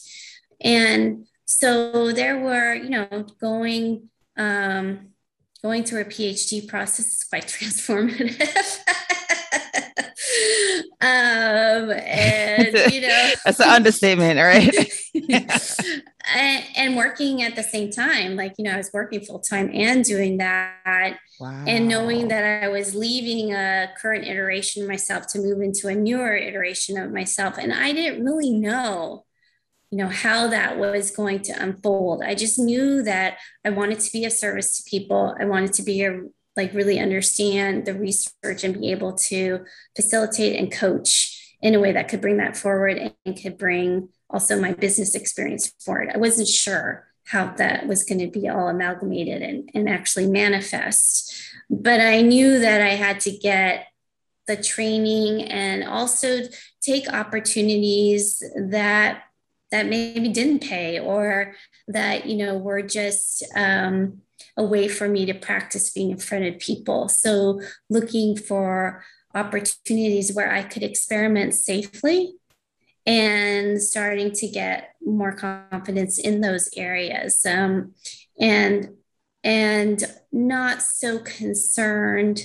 And 0.61 1.27
so 1.43 2.13
there 2.13 2.39
were, 2.39 2.73
you 2.73 2.89
know, 2.89 3.25
going 3.41 4.09
um, 4.39 5.09
going 5.61 5.83
through 5.83 6.01
a 6.01 6.05
PhD 6.05 6.67
process 6.67 7.05
is 7.07 7.23
quite 7.23 7.45
transformative. 7.47 8.79
um, 11.01 11.91
and 11.91 12.93
you 12.93 13.01
know, 13.01 13.31
that's 13.45 13.59
an 13.59 13.69
understatement, 13.69 14.39
right? 14.39 14.73
and, 16.35 16.63
and, 16.77 16.95
working 16.95 17.41
at 17.43 17.55
the 17.55 17.63
same 17.63 17.91
time, 17.91 18.35
like 18.35 18.53
you 18.57 18.63
know, 18.63 18.71
I 18.71 18.77
was 18.77 18.91
working 18.93 19.21
full 19.21 19.39
time 19.39 19.69
and 19.73 20.03
doing 20.03 20.37
that, 20.37 21.17
wow. 21.39 21.63
and 21.67 21.87
knowing 21.87 22.29
that 22.29 22.63
I 22.63 22.69
was 22.69 22.95
leaving 22.95 23.53
a 23.53 23.89
current 23.99 24.25
iteration 24.25 24.83
of 24.83 24.87
myself 24.87 25.27
to 25.27 25.39
move 25.39 25.61
into 25.61 25.87
a 25.87 25.95
newer 25.95 26.35
iteration 26.35 26.97
of 26.97 27.11
myself, 27.11 27.57
and 27.57 27.73
I 27.73 27.91
didn't 27.91 28.23
really 28.23 28.51
know 28.51 29.25
you 29.91 29.97
know 29.97 30.07
how 30.07 30.47
that 30.47 30.77
was 30.77 31.11
going 31.11 31.41
to 31.43 31.63
unfold. 31.63 32.21
I 32.23 32.35
just 32.35 32.59
knew 32.59 33.01
that 33.03 33.37
i 33.65 33.69
wanted 33.69 33.99
to 33.99 34.11
be 34.11 34.25
of 34.25 34.33
service 34.33 34.77
to 34.77 34.89
people. 34.89 35.35
I 35.39 35.45
wanted 35.45 35.73
to 35.73 35.83
be 35.83 36.03
a 36.03 36.21
like 36.55 36.73
really 36.73 36.99
understand 36.99 37.85
the 37.85 37.93
research 37.93 38.63
and 38.63 38.79
be 38.79 38.91
able 38.91 39.13
to 39.13 39.65
facilitate 39.95 40.59
and 40.59 40.71
coach 40.71 41.55
in 41.61 41.73
a 41.73 41.79
way 41.79 41.91
that 41.91 42.07
could 42.07 42.21
bring 42.21 42.37
that 42.37 42.57
forward 42.57 43.13
and 43.25 43.41
could 43.41 43.57
bring 43.57 44.09
also 44.29 44.59
my 44.59 44.73
business 44.73 45.15
experience 45.15 45.71
forward. 45.79 46.11
I 46.13 46.17
wasn't 46.17 46.47
sure 46.47 47.07
how 47.25 47.53
that 47.53 47.87
was 47.87 48.03
going 48.03 48.19
to 48.19 48.27
be 48.27 48.49
all 48.49 48.67
amalgamated 48.67 49.41
and, 49.41 49.69
and 49.73 49.87
actually 49.87 50.27
manifest 50.27 51.31
but 51.69 51.99
i 51.99 52.21
knew 52.21 52.59
that 52.59 52.81
i 52.81 52.95
had 52.95 53.19
to 53.19 53.31
get 53.31 53.85
the 54.47 54.57
training 54.57 55.43
and 55.43 55.83
also 55.83 56.41
take 56.81 57.07
opportunities 57.13 58.43
that 58.57 59.23
that 59.71 59.87
maybe 59.87 60.29
didn't 60.29 60.63
pay 60.63 60.99
or 60.99 61.53
that 61.87 62.25
you 62.25 62.37
know 62.37 62.57
were 62.57 62.81
just 62.81 63.43
um, 63.55 64.21
a 64.57 64.63
way 64.63 64.87
for 64.87 65.07
me 65.07 65.25
to 65.25 65.33
practice 65.33 65.91
being 65.91 66.11
in 66.11 66.17
front 66.17 66.45
of 66.45 66.59
people. 66.59 67.07
So 67.07 67.61
looking 67.89 68.35
for 68.35 69.03
opportunities 69.35 70.33
where 70.33 70.51
i 70.51 70.63
could 70.63 70.81
experiment 70.81 71.53
safely 71.53 72.33
and 73.05 73.81
starting 73.81 74.31
to 74.31 74.47
get 74.47 74.95
more 75.05 75.31
confidence 75.31 76.17
in 76.19 76.41
those 76.41 76.69
areas. 76.75 77.45
Um, 77.45 77.93
and 78.39 78.89
and 79.43 80.03
not 80.31 80.81
so 80.81 81.19
concerned 81.19 82.41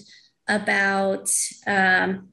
about 0.49 1.29
um, 1.67 2.29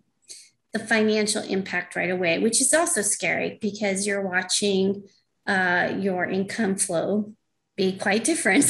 the 0.73 0.79
financial 0.79 1.43
impact 1.43 1.95
right 1.95 2.09
away, 2.09 2.39
which 2.39 2.61
is 2.61 2.73
also 2.73 3.01
scary 3.01 3.57
because 3.61 4.07
you're 4.07 4.27
watching 4.27 5.03
uh, 5.47 5.93
your 5.99 6.25
income 6.25 6.75
flow 6.75 7.33
be 7.75 7.97
quite 7.97 8.23
different 8.23 8.65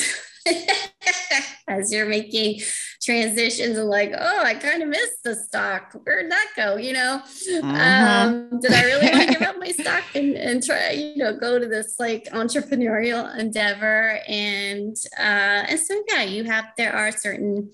as 1.68 1.92
you're 1.92 2.08
making 2.08 2.62
transitions 3.02 3.78
and 3.78 3.88
like, 3.88 4.14
oh, 4.18 4.44
I 4.44 4.54
kind 4.54 4.84
of 4.84 4.90
missed 4.90 5.24
the 5.24 5.36
stock. 5.36 5.94
Where'd 6.04 6.32
that 6.32 6.48
go? 6.56 6.78
You 6.78 6.94
know, 6.94 7.22
uh-huh. 7.64 8.28
um, 8.28 8.60
did 8.60 8.74
I 8.74 8.84
really 8.84 9.12
want 9.12 9.28
to 9.28 9.34
give 9.34 9.42
up 9.42 9.58
my 9.58 9.72
stock 9.72 10.04
and, 10.16 10.36
and 10.36 10.64
try, 10.64 10.92
you 10.92 11.18
know, 11.18 11.38
go 11.38 11.60
to 11.60 11.68
this 11.68 11.96
like 12.00 12.26
entrepreneurial 12.26 13.38
endeavor? 13.38 14.20
And 14.28 14.96
uh, 15.18 15.66
and 15.70 15.80
so 15.80 16.02
yeah, 16.10 16.24
you 16.24 16.44
have 16.46 16.66
there 16.78 16.94
are 16.94 17.12
certain 17.12 17.72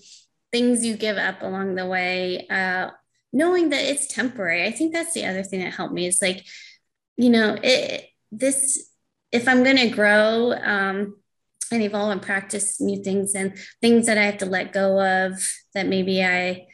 things 0.50 0.84
you 0.84 0.96
give 0.96 1.18
up 1.18 1.42
along 1.42 1.74
the 1.74 1.86
way. 1.86 2.46
Uh, 2.48 2.90
knowing 3.32 3.70
that 3.70 3.84
it's 3.84 4.06
temporary. 4.06 4.64
I 4.64 4.72
think 4.72 4.92
that's 4.92 5.12
the 5.12 5.26
other 5.26 5.42
thing 5.42 5.60
that 5.60 5.74
helped 5.74 5.94
me 5.94 6.06
is 6.06 6.20
like, 6.22 6.44
you 7.16 7.30
know, 7.30 7.56
it, 7.62 8.06
this, 8.32 8.90
if 9.32 9.48
I'm 9.48 9.64
going 9.64 9.76
to 9.76 9.90
grow 9.90 10.52
um, 10.52 11.16
and 11.70 11.82
evolve 11.82 12.10
and 12.10 12.22
practice 12.22 12.80
new 12.80 13.02
things 13.02 13.34
and 13.34 13.56
things 13.80 14.06
that 14.06 14.18
I 14.18 14.24
have 14.24 14.38
to 14.38 14.46
let 14.46 14.72
go 14.72 15.00
of 15.00 15.32
that 15.74 15.86
maybe 15.86 16.24
I, 16.24 16.66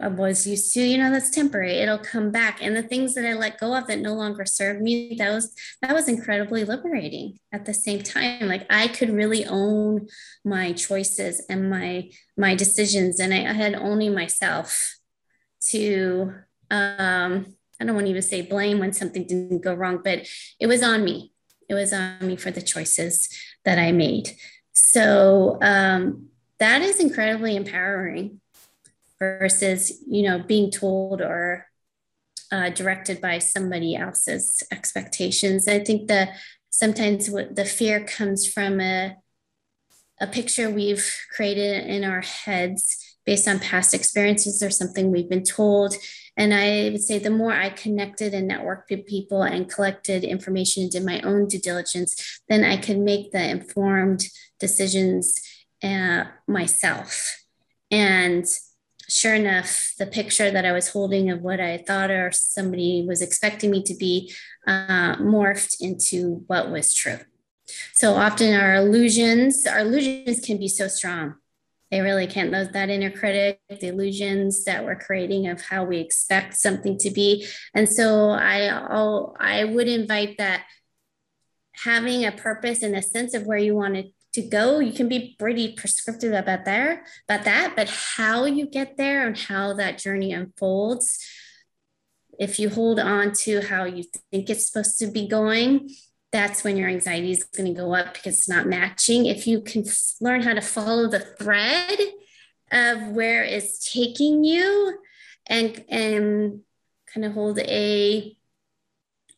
I 0.00 0.08
was 0.08 0.46
used 0.46 0.74
to, 0.74 0.80
you 0.80 0.98
know, 0.98 1.10
that's 1.10 1.30
temporary. 1.30 1.74
It'll 1.74 1.98
come 1.98 2.30
back. 2.30 2.58
And 2.60 2.74
the 2.74 2.82
things 2.82 3.14
that 3.14 3.24
I 3.24 3.34
let 3.34 3.60
go 3.60 3.74
of 3.76 3.86
that 3.86 4.00
no 4.00 4.14
longer 4.14 4.44
serve 4.44 4.80
me, 4.80 5.14
that 5.18 5.30
was 5.30 5.54
that 5.82 5.94
was 5.94 6.08
incredibly 6.08 6.64
liberating 6.64 7.38
at 7.52 7.64
the 7.64 7.72
same 7.72 8.02
time. 8.02 8.48
Like 8.48 8.66
I 8.70 8.88
could 8.88 9.10
really 9.10 9.46
own 9.46 10.08
my 10.44 10.72
choices 10.72 11.44
and 11.48 11.70
my 11.70 12.10
my 12.36 12.56
decisions. 12.56 13.20
And 13.20 13.32
I, 13.32 13.50
I 13.50 13.52
had 13.52 13.74
only 13.74 14.08
myself 14.08 14.96
to 15.70 16.34
um, 16.70 17.54
I 17.82 17.84
don't 17.84 17.94
want 17.94 18.06
to 18.06 18.10
even 18.10 18.22
say 18.22 18.42
blame 18.42 18.78
when 18.78 18.92
something 18.92 19.26
didn't 19.26 19.62
go 19.62 19.74
wrong, 19.74 20.00
but 20.04 20.26
it 20.60 20.68
was 20.68 20.82
on 20.82 21.04
me. 21.04 21.32
It 21.68 21.74
was 21.74 21.92
on 21.92 22.18
me 22.20 22.36
for 22.36 22.50
the 22.50 22.62
choices 22.62 23.28
that 23.64 23.78
I 23.78 23.90
made. 23.90 24.36
So 24.72 25.58
um, 25.60 26.28
that 26.58 26.80
is 26.80 27.00
incredibly 27.00 27.56
empowering 27.56 28.40
versus, 29.18 30.00
you 30.08 30.22
know, 30.22 30.38
being 30.38 30.70
told 30.70 31.20
or 31.20 31.66
uh, 32.52 32.70
directed 32.70 33.20
by 33.20 33.38
somebody 33.38 33.96
else's 33.96 34.62
expectations. 34.70 35.66
I 35.66 35.80
think 35.80 36.08
that 36.08 36.36
sometimes 36.70 37.26
the 37.26 37.64
fear 37.64 38.04
comes 38.04 38.46
from 38.46 38.80
a, 38.80 39.16
a 40.20 40.26
picture 40.28 40.70
we've 40.70 41.12
created 41.34 41.86
in 41.86 42.04
our 42.04 42.20
heads 42.20 43.01
based 43.24 43.48
on 43.48 43.58
past 43.58 43.94
experiences 43.94 44.62
or 44.62 44.70
something 44.70 45.10
we've 45.10 45.28
been 45.28 45.44
told. 45.44 45.94
And 46.36 46.54
I 46.54 46.90
would 46.90 47.02
say 47.02 47.18
the 47.18 47.30
more 47.30 47.52
I 47.52 47.70
connected 47.70 48.34
and 48.34 48.50
networked 48.50 48.90
with 48.90 49.06
people 49.06 49.42
and 49.42 49.68
collected 49.68 50.24
information 50.24 50.84
and 50.84 50.92
did 50.92 51.04
my 51.04 51.20
own 51.20 51.46
due 51.46 51.58
diligence, 51.58 52.40
then 52.48 52.64
I 52.64 52.76
could 52.76 52.98
make 52.98 53.32
the 53.32 53.48
informed 53.48 54.24
decisions 54.58 55.40
uh, 55.82 56.24
myself. 56.46 57.44
And 57.90 58.46
sure 59.08 59.34
enough, 59.34 59.92
the 59.98 60.06
picture 60.06 60.50
that 60.50 60.64
I 60.64 60.72
was 60.72 60.88
holding 60.88 61.30
of 61.30 61.42
what 61.42 61.60
I 61.60 61.78
thought 61.78 62.10
or 62.10 62.32
somebody 62.32 63.04
was 63.06 63.20
expecting 63.20 63.70
me 63.70 63.82
to 63.82 63.94
be 63.94 64.32
uh, 64.66 65.16
morphed 65.16 65.76
into 65.80 66.44
what 66.46 66.70
was 66.70 66.94
true. 66.94 67.18
So 67.92 68.14
often 68.14 68.54
our 68.54 68.76
illusions, 68.76 69.66
our 69.66 69.80
illusions 69.80 70.40
can 70.40 70.58
be 70.58 70.68
so 70.68 70.88
strong. 70.88 71.34
They 71.92 72.00
really 72.00 72.26
can't 72.26 72.50
Those 72.50 72.70
that 72.70 72.88
inner 72.88 73.10
critic, 73.10 73.60
the 73.68 73.88
illusions 73.88 74.64
that 74.64 74.82
we're 74.82 74.96
creating 74.96 75.46
of 75.46 75.60
how 75.60 75.84
we 75.84 75.98
expect 75.98 76.54
something 76.54 76.96
to 76.98 77.10
be. 77.10 77.46
And 77.74 77.86
so 77.86 78.30
I, 78.30 78.68
I'll, 78.68 79.36
I 79.38 79.64
would 79.64 79.88
invite 79.88 80.38
that 80.38 80.64
having 81.84 82.24
a 82.24 82.32
purpose 82.32 82.82
and 82.82 82.96
a 82.96 83.02
sense 83.02 83.34
of 83.34 83.46
where 83.46 83.58
you 83.58 83.74
want 83.74 83.94
to 83.94 84.04
to 84.32 84.40
go 84.40 84.78
you 84.78 84.94
can 84.94 85.10
be 85.10 85.36
pretty 85.38 85.74
prescriptive 85.74 86.32
about 86.32 86.64
there 86.64 87.04
about 87.28 87.44
that 87.44 87.74
but 87.76 87.90
how 88.16 88.46
you 88.46 88.66
get 88.66 88.96
there 88.96 89.26
and 89.26 89.36
how 89.36 89.74
that 89.74 89.98
journey 89.98 90.32
unfolds 90.32 91.18
if 92.38 92.58
you 92.58 92.70
hold 92.70 92.98
on 92.98 93.32
to 93.32 93.60
how 93.60 93.84
you 93.84 94.02
think 94.30 94.48
it's 94.48 94.66
supposed 94.66 94.98
to 94.98 95.06
be 95.06 95.28
going 95.28 95.86
that's 96.32 96.64
when 96.64 96.76
your 96.76 96.88
anxiety 96.88 97.30
is 97.30 97.44
going 97.44 97.72
to 97.72 97.80
go 97.80 97.94
up 97.94 98.14
because 98.14 98.38
it's 98.38 98.48
not 98.48 98.66
matching 98.66 99.26
if 99.26 99.46
you 99.46 99.60
can 99.60 99.86
f- 99.86 100.14
learn 100.20 100.42
how 100.42 100.54
to 100.54 100.60
follow 100.60 101.08
the 101.08 101.20
thread 101.20 101.98
of 102.72 103.08
where 103.08 103.44
it's 103.44 103.92
taking 103.92 104.42
you 104.42 104.98
and 105.46 105.84
and 105.88 106.60
kind 107.12 107.26
of 107.26 107.34
hold 107.34 107.58
a 107.58 108.36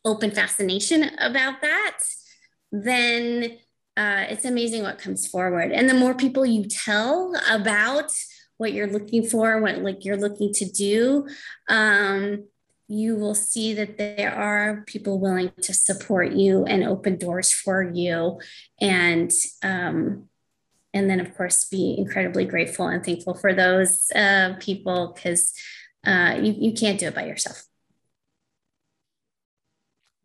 open 0.05 0.31
fascination 0.31 1.11
about 1.19 1.61
that 1.61 1.99
then 2.71 3.57
uh, 3.97 4.25
it's 4.29 4.45
amazing 4.45 4.83
what 4.83 4.99
comes 4.99 5.27
forward. 5.27 5.71
And 5.71 5.89
the 5.89 5.93
more 5.93 6.13
people 6.13 6.45
you 6.45 6.65
tell 6.65 7.33
about 7.49 8.11
what 8.57 8.73
you're 8.73 8.91
looking 8.91 9.23
for, 9.23 9.61
what 9.61 9.79
like 9.79 10.03
you're 10.03 10.17
looking 10.17 10.53
to 10.53 10.65
do, 10.65 11.27
um, 11.69 12.45
you 12.87 13.15
will 13.15 13.35
see 13.35 13.73
that 13.73 13.97
there 13.97 14.33
are 14.33 14.83
people 14.85 15.19
willing 15.19 15.51
to 15.61 15.73
support 15.73 16.31
you 16.33 16.65
and 16.65 16.83
open 16.83 17.17
doors 17.17 17.51
for 17.51 17.81
you, 17.81 18.39
and 18.79 19.31
um, 19.63 20.29
and 20.93 21.09
then 21.09 21.19
of 21.19 21.35
course 21.35 21.65
be 21.65 21.95
incredibly 21.97 22.45
grateful 22.45 22.87
and 22.87 23.03
thankful 23.03 23.33
for 23.33 23.53
those 23.53 24.11
uh, 24.15 24.53
people 24.59 25.13
because 25.13 25.53
uh, 26.05 26.37
you 26.41 26.55
you 26.57 26.73
can't 26.73 26.99
do 26.99 27.07
it 27.07 27.15
by 27.15 27.25
yourself. 27.25 27.63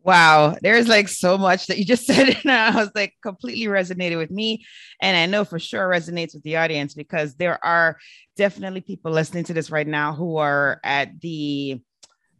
Wow, 0.03 0.55
there's 0.61 0.87
like 0.87 1.09
so 1.09 1.37
much 1.37 1.67
that 1.67 1.77
you 1.77 1.85
just 1.85 2.05
said, 2.07 2.29
and 2.29 2.51
I 2.51 2.75
was 2.75 2.89
like 2.95 3.13
completely 3.21 3.65
resonated 3.65 4.17
with 4.17 4.31
me, 4.31 4.65
and 5.01 5.17
I 5.17 5.25
know 5.25 5.45
for 5.45 5.59
sure 5.59 5.87
resonates 5.87 6.33
with 6.33 6.43
the 6.43 6.57
audience 6.57 6.93
because 6.93 7.35
there 7.35 7.63
are 7.63 7.97
definitely 8.35 8.81
people 8.81 9.11
listening 9.11 9.43
to 9.45 9.53
this 9.53 9.69
right 9.69 9.87
now 9.87 10.13
who 10.13 10.37
are 10.37 10.79
at 10.83 11.19
the 11.21 11.81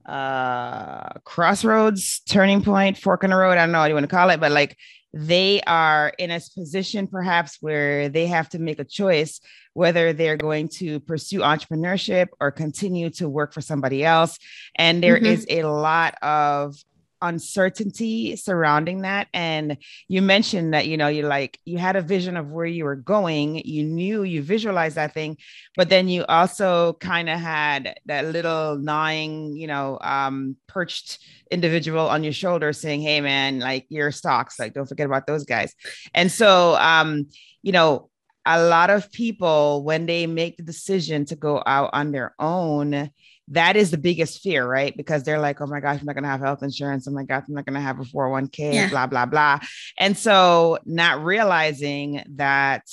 uh 0.05 1.13
crossroads, 1.23 2.21
turning 2.27 2.63
point, 2.63 2.97
fork 2.97 3.23
in 3.23 3.29
the 3.29 3.35
road. 3.35 3.53
I 3.53 3.55
don't 3.55 3.71
know 3.71 3.79
what 3.79 3.87
you 3.87 3.93
want 3.93 4.09
to 4.09 4.15
call 4.15 4.29
it, 4.29 4.39
but 4.39 4.51
like 4.51 4.77
they 5.13 5.61
are 5.67 6.13
in 6.17 6.31
a 6.31 6.39
position 6.57 7.07
perhaps 7.07 7.57
where 7.59 8.07
they 8.07 8.27
have 8.27 8.47
to 8.49 8.59
make 8.59 8.79
a 8.79 8.85
choice 8.85 9.41
whether 9.73 10.13
they're 10.13 10.37
going 10.37 10.67
to 10.67 10.99
pursue 11.01 11.39
entrepreneurship 11.39 12.27
or 12.39 12.51
continue 12.51 13.09
to 13.09 13.29
work 13.29 13.53
for 13.53 13.61
somebody 13.61 14.03
else. 14.03 14.37
And 14.75 15.01
there 15.01 15.15
mm-hmm. 15.15 15.25
is 15.25 15.45
a 15.49 15.63
lot 15.63 16.15
of 16.21 16.75
uncertainty 17.21 18.35
surrounding 18.35 19.01
that. 19.01 19.27
And 19.33 19.77
you 20.07 20.21
mentioned 20.21 20.73
that 20.73 20.87
you 20.87 20.97
know 20.97 21.07
you 21.07 21.23
like 21.23 21.59
you 21.65 21.77
had 21.77 21.95
a 21.95 22.01
vision 22.01 22.37
of 22.37 22.51
where 22.51 22.65
you 22.65 22.85
were 22.85 22.95
going 22.95 23.55
you 23.65 23.83
knew 23.83 24.23
you 24.23 24.41
visualized 24.41 24.95
that 24.95 25.13
thing 25.13 25.37
but 25.75 25.89
then 25.89 26.07
you 26.07 26.25
also 26.25 26.93
kind 26.93 27.29
of 27.29 27.39
had 27.39 27.95
that 28.05 28.25
little 28.25 28.77
gnawing 28.77 29.55
you 29.55 29.67
know 29.67 29.97
um 30.01 30.55
perched 30.67 31.19
individual 31.49 32.07
on 32.07 32.23
your 32.23 32.33
shoulder 32.33 32.73
saying 32.73 33.01
hey 33.01 33.21
man 33.21 33.59
like 33.59 33.85
your 33.89 34.11
stocks 34.11 34.59
like 34.59 34.73
don't 34.73 34.87
forget 34.87 35.05
about 35.05 35.27
those 35.27 35.45
guys. 35.45 35.75
And 36.13 36.31
so 36.31 36.75
um 36.75 37.27
you 37.61 37.71
know 37.71 38.10
a 38.45 38.63
lot 38.63 38.89
of 38.89 39.11
people 39.11 39.83
when 39.83 40.05
they 40.05 40.27
make 40.27 40.57
the 40.57 40.63
decision 40.63 41.25
to 41.25 41.35
go 41.35 41.61
out 41.65 41.91
on 41.93 42.11
their 42.11 42.33
own 42.39 43.11
that 43.51 43.75
is 43.75 43.91
the 43.91 43.97
biggest 43.97 44.41
fear, 44.41 44.65
right? 44.65 44.95
Because 44.95 45.23
they're 45.23 45.39
like, 45.39 45.59
oh 45.59 45.67
my 45.67 45.81
gosh, 45.81 45.99
I'm 45.99 46.05
not 46.05 46.13
going 46.13 46.23
to 46.23 46.29
have 46.29 46.39
health 46.39 46.63
insurance. 46.63 47.07
Oh 47.07 47.11
my 47.11 47.23
gosh, 47.23 47.43
I'm 47.47 47.53
not 47.53 47.65
going 47.65 47.75
to 47.75 47.81
have 47.81 47.99
a 47.99 48.03
401k, 48.03 48.73
yeah. 48.73 48.89
blah, 48.89 49.07
blah, 49.07 49.25
blah. 49.25 49.59
And 49.97 50.17
so 50.17 50.79
not 50.85 51.23
realizing 51.23 52.23
that, 52.35 52.83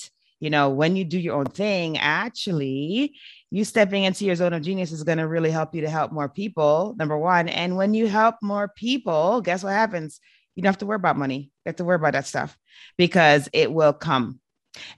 you 0.40 0.50
know, 0.50 0.70
when 0.70 0.96
you 0.96 1.04
do 1.04 1.18
your 1.18 1.36
own 1.36 1.46
thing, 1.46 1.96
actually, 1.96 3.14
you 3.50 3.64
stepping 3.64 4.02
into 4.02 4.24
your 4.24 4.34
zone 4.34 4.52
of 4.52 4.62
genius 4.62 4.90
is 4.90 5.04
going 5.04 5.18
to 5.18 5.28
really 5.28 5.52
help 5.52 5.76
you 5.76 5.82
to 5.82 5.90
help 5.90 6.10
more 6.10 6.28
people, 6.28 6.94
number 6.98 7.16
one. 7.16 7.48
And 7.48 7.76
when 7.76 7.94
you 7.94 8.08
help 8.08 8.34
more 8.42 8.68
people, 8.68 9.40
guess 9.40 9.62
what 9.62 9.72
happens? 9.72 10.20
You 10.56 10.62
don't 10.62 10.70
have 10.70 10.78
to 10.78 10.86
worry 10.86 10.96
about 10.96 11.16
money. 11.16 11.52
You 11.64 11.68
have 11.68 11.76
to 11.76 11.84
worry 11.84 11.96
about 11.96 12.14
that 12.14 12.26
stuff 12.26 12.56
because 12.96 13.48
it 13.52 13.72
will 13.72 13.92
come 13.92 14.40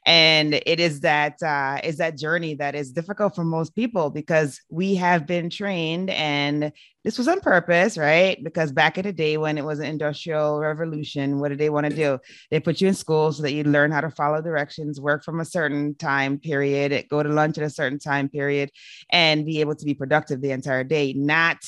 and 0.06 0.54
it 0.54 0.80
is 0.80 1.00
that 1.00 1.42
uh, 1.42 1.78
is 1.84 1.98
that 1.98 2.16
journey 2.16 2.54
that 2.54 2.74
is 2.74 2.92
difficult 2.92 3.34
for 3.34 3.44
most 3.44 3.74
people 3.74 4.10
because 4.10 4.60
we 4.70 4.94
have 4.94 5.26
been 5.26 5.50
trained 5.50 6.10
and 6.10 6.72
this 7.04 7.16
was 7.16 7.28
on 7.28 7.40
purpose 7.40 7.96
right? 7.96 8.42
Because 8.42 8.72
back 8.72 8.98
in 8.98 9.04
the 9.04 9.12
day 9.12 9.36
when 9.36 9.58
it 9.58 9.64
was 9.64 9.78
an 9.78 9.86
industrial 9.86 10.60
revolution 10.60 11.38
what 11.38 11.48
did 11.48 11.58
they 11.58 11.70
want 11.70 11.86
to 11.86 11.94
do? 11.94 12.18
They 12.50 12.60
put 12.60 12.80
you 12.80 12.88
in 12.88 12.94
school 12.94 13.32
so 13.32 13.42
that 13.42 13.52
you 13.52 13.64
learn 13.64 13.90
how 13.90 14.00
to 14.00 14.10
follow 14.10 14.42
directions 14.42 15.00
work 15.00 15.24
from 15.24 15.40
a 15.40 15.44
certain 15.44 15.94
time 15.94 16.38
period 16.38 17.06
go 17.08 17.22
to 17.22 17.28
lunch 17.28 17.58
at 17.58 17.64
a 17.64 17.70
certain 17.70 17.98
time 17.98 18.28
period 18.28 18.70
and 19.10 19.46
be 19.46 19.60
able 19.60 19.74
to 19.74 19.84
be 19.84 19.94
productive 19.94 20.40
the 20.40 20.50
entire 20.50 20.84
day 20.84 21.12
not 21.12 21.58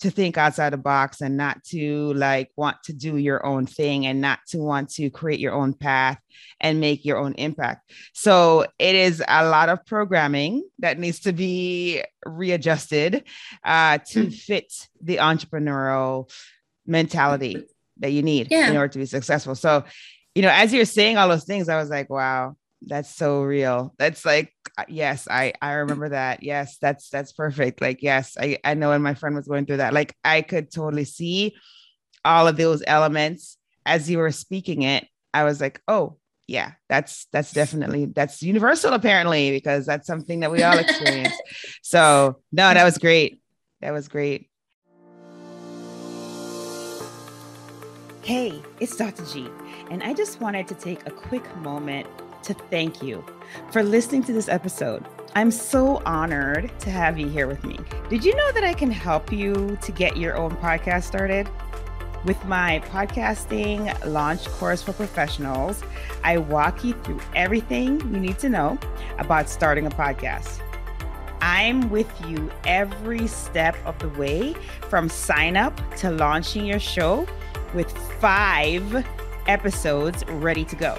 to 0.00 0.10
think 0.10 0.38
outside 0.38 0.72
the 0.72 0.78
box 0.78 1.20
and 1.20 1.36
not 1.36 1.62
to 1.64 2.12
like 2.14 2.50
want 2.56 2.76
to 2.84 2.92
do 2.92 3.16
your 3.16 3.44
own 3.44 3.66
thing 3.66 4.06
and 4.06 4.20
not 4.20 4.38
to 4.48 4.58
want 4.58 4.90
to 4.90 5.10
create 5.10 5.40
your 5.40 5.52
own 5.52 5.74
path 5.74 6.18
and 6.60 6.80
make 6.80 7.04
your 7.04 7.18
own 7.18 7.34
impact. 7.34 7.90
So 8.12 8.66
it 8.78 8.94
is 8.94 9.22
a 9.26 9.48
lot 9.48 9.68
of 9.68 9.84
programming 9.86 10.62
that 10.78 10.98
needs 10.98 11.20
to 11.20 11.32
be 11.32 12.02
readjusted 12.24 13.24
uh, 13.64 13.98
to 13.98 14.26
mm. 14.26 14.34
fit 14.34 14.72
the 15.02 15.16
entrepreneurial 15.16 16.30
mentality 16.86 17.64
that 17.98 18.10
you 18.10 18.22
need 18.22 18.48
yeah. 18.50 18.70
in 18.70 18.76
order 18.76 18.88
to 18.88 18.98
be 18.98 19.06
successful. 19.06 19.54
So, 19.54 19.84
you 20.34 20.42
know, 20.42 20.50
as 20.50 20.72
you're 20.72 20.84
saying 20.84 21.16
all 21.16 21.28
those 21.28 21.44
things, 21.44 21.68
I 21.68 21.76
was 21.76 21.90
like, 21.90 22.08
wow, 22.08 22.56
that's 22.82 23.14
so 23.14 23.42
real. 23.42 23.94
That's 23.98 24.24
like 24.24 24.52
uh, 24.76 24.84
yes 24.88 25.26
i 25.28 25.52
i 25.60 25.72
remember 25.72 26.10
that. 26.10 26.42
Yes 26.42 26.78
that's 26.80 27.08
that's 27.10 27.32
perfect. 27.32 27.80
Like 27.80 28.02
yes 28.02 28.36
i 28.38 28.58
i 28.64 28.74
know 28.74 28.90
when 28.90 29.02
my 29.02 29.14
friend 29.14 29.34
was 29.34 29.48
going 29.48 29.66
through 29.66 29.78
that. 29.78 29.92
Like 29.92 30.14
i 30.24 30.42
could 30.42 30.70
totally 30.70 31.04
see 31.04 31.56
all 32.24 32.46
of 32.46 32.56
those 32.56 32.82
elements. 32.86 33.56
As 33.84 34.08
you 34.10 34.18
were 34.18 34.32
speaking 34.32 34.82
it 34.82 35.06
i 35.34 35.44
was 35.44 35.60
like 35.60 35.80
oh 35.88 36.16
yeah 36.46 36.72
that's 36.88 37.26
that's 37.32 37.52
definitely 37.52 38.06
that's 38.06 38.42
universal 38.42 38.94
apparently 38.94 39.50
because 39.50 39.84
that's 39.84 40.06
something 40.06 40.40
that 40.40 40.50
we 40.50 40.62
all 40.62 40.78
experience. 40.78 41.34
So 41.82 42.40
no 42.52 42.72
that 42.72 42.84
was 42.84 42.98
great. 42.98 43.40
That 43.80 43.92
was 43.92 44.08
great. 44.08 44.50
Hey 48.22 48.62
it's 48.78 48.94
dr 48.94 49.24
g 49.24 49.48
and 49.90 50.02
i 50.02 50.12
just 50.12 50.38
wanted 50.40 50.68
to 50.68 50.74
take 50.74 51.06
a 51.06 51.10
quick 51.10 51.56
moment 51.56 52.06
to 52.48 52.54
thank 52.54 53.02
you 53.02 53.22
for 53.70 53.82
listening 53.82 54.22
to 54.24 54.32
this 54.32 54.48
episode. 54.48 55.06
I'm 55.34 55.50
so 55.50 56.02
honored 56.06 56.72
to 56.80 56.90
have 56.90 57.18
you 57.18 57.28
here 57.28 57.46
with 57.46 57.62
me. 57.62 57.78
Did 58.08 58.24
you 58.24 58.34
know 58.34 58.52
that 58.52 58.64
I 58.64 58.72
can 58.72 58.90
help 58.90 59.30
you 59.30 59.76
to 59.82 59.92
get 59.92 60.16
your 60.16 60.34
own 60.34 60.52
podcast 60.56 61.02
started? 61.02 61.46
With 62.24 62.42
my 62.46 62.80
podcasting 62.86 63.94
launch 64.06 64.46
course 64.46 64.82
for 64.82 64.94
professionals, 64.94 65.82
I 66.24 66.38
walk 66.38 66.82
you 66.84 66.94
through 67.04 67.20
everything 67.36 68.00
you 68.00 68.18
need 68.18 68.38
to 68.38 68.48
know 68.48 68.78
about 69.18 69.50
starting 69.50 69.86
a 69.86 69.90
podcast. 69.90 70.62
I'm 71.42 71.90
with 71.90 72.10
you 72.26 72.50
every 72.64 73.26
step 73.26 73.76
of 73.84 73.98
the 73.98 74.08
way 74.08 74.54
from 74.88 75.10
sign 75.10 75.58
up 75.58 75.78
to 75.96 76.10
launching 76.10 76.64
your 76.64 76.80
show 76.80 77.26
with 77.74 77.92
five 78.20 79.06
episodes 79.46 80.24
ready 80.28 80.64
to 80.64 80.76
go. 80.76 80.98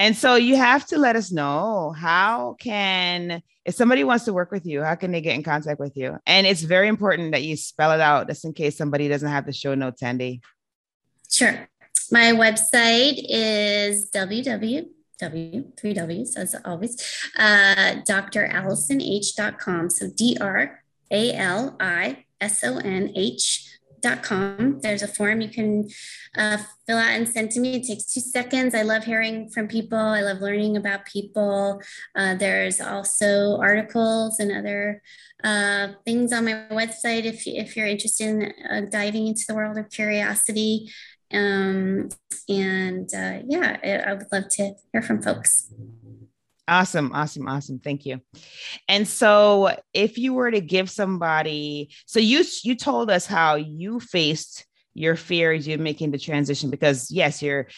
And 0.00 0.16
so 0.16 0.34
you 0.34 0.56
have 0.56 0.86
to 0.86 0.98
let 0.98 1.14
us 1.14 1.30
know 1.30 1.94
how 1.96 2.56
can 2.58 3.42
if 3.66 3.74
somebody 3.74 4.02
wants 4.02 4.24
to 4.24 4.32
work 4.32 4.50
with 4.50 4.64
you, 4.64 4.82
how 4.82 4.94
can 4.94 5.12
they 5.12 5.20
get 5.20 5.34
in 5.34 5.42
contact 5.42 5.78
with 5.78 5.94
you? 5.94 6.16
And 6.26 6.46
it's 6.46 6.62
very 6.62 6.88
important 6.88 7.32
that 7.32 7.42
you 7.42 7.54
spell 7.56 7.92
it 7.92 8.00
out 8.00 8.26
just 8.26 8.46
in 8.46 8.54
case 8.54 8.78
somebody 8.78 9.08
doesn't 9.08 9.28
have 9.28 9.44
the 9.44 9.52
show 9.52 9.74
notes 9.74 10.00
handy. 10.00 10.40
Sure. 11.30 11.68
My 12.10 12.32
website 12.32 13.22
is 13.28 14.10
www 14.10 14.88
three 15.20 15.92
W's 15.92 16.34
as 16.34 16.56
always, 16.64 16.96
uh, 17.36 17.96
drallisonh.com. 18.08 19.90
So 19.90 20.08
D 20.16 20.38
R 20.40 20.82
A 21.10 21.34
L 21.34 21.76
I 21.78 22.24
S 22.40 22.64
O 22.64 22.78
N 22.78 23.12
H 23.14 23.69
com. 24.22 24.80
There's 24.80 25.02
a 25.02 25.08
form 25.08 25.40
you 25.40 25.48
can 25.48 25.88
uh, 26.36 26.58
fill 26.86 26.98
out 26.98 27.10
and 27.10 27.28
send 27.28 27.50
to 27.52 27.60
me. 27.60 27.76
It 27.76 27.86
takes 27.86 28.12
two 28.12 28.20
seconds. 28.20 28.74
I 28.74 28.82
love 28.82 29.04
hearing 29.04 29.50
from 29.50 29.68
people. 29.68 29.98
I 29.98 30.20
love 30.20 30.40
learning 30.40 30.76
about 30.76 31.06
people. 31.06 31.80
Uh, 32.14 32.34
there's 32.34 32.80
also 32.80 33.58
articles 33.60 34.38
and 34.38 34.52
other 34.52 35.02
uh, 35.44 35.88
things 36.04 36.32
on 36.32 36.44
my 36.44 36.66
website 36.70 37.24
if, 37.24 37.46
if 37.46 37.76
you're 37.76 37.86
interested 37.86 38.26
in 38.28 38.52
uh, 38.70 38.82
diving 38.90 39.26
into 39.26 39.44
the 39.48 39.54
world 39.54 39.78
of 39.78 39.90
curiosity. 39.90 40.90
Um, 41.32 42.08
and 42.48 43.08
uh, 43.14 43.38
yeah, 43.46 43.78
I, 43.82 44.10
I 44.10 44.14
would 44.14 44.26
love 44.32 44.48
to 44.56 44.74
hear 44.92 45.02
from 45.02 45.22
folks. 45.22 45.72
Awesome, 46.68 47.12
awesome, 47.12 47.48
awesome. 47.48 47.80
Thank 47.80 48.06
you. 48.06 48.20
And 48.88 49.06
so 49.06 49.76
if 49.92 50.18
you 50.18 50.34
were 50.34 50.50
to 50.50 50.60
give 50.60 50.88
somebody, 50.88 51.90
so 52.06 52.20
you 52.20 52.44
you 52.62 52.76
told 52.76 53.10
us 53.10 53.26
how 53.26 53.56
you 53.56 54.00
faced 54.00 54.66
your 54.94 55.16
fears 55.16 55.66
you 55.66 55.78
making 55.78 56.10
the 56.10 56.18
transition 56.18 56.70
because 56.70 57.10
yes, 57.10 57.42
you're 57.42 57.68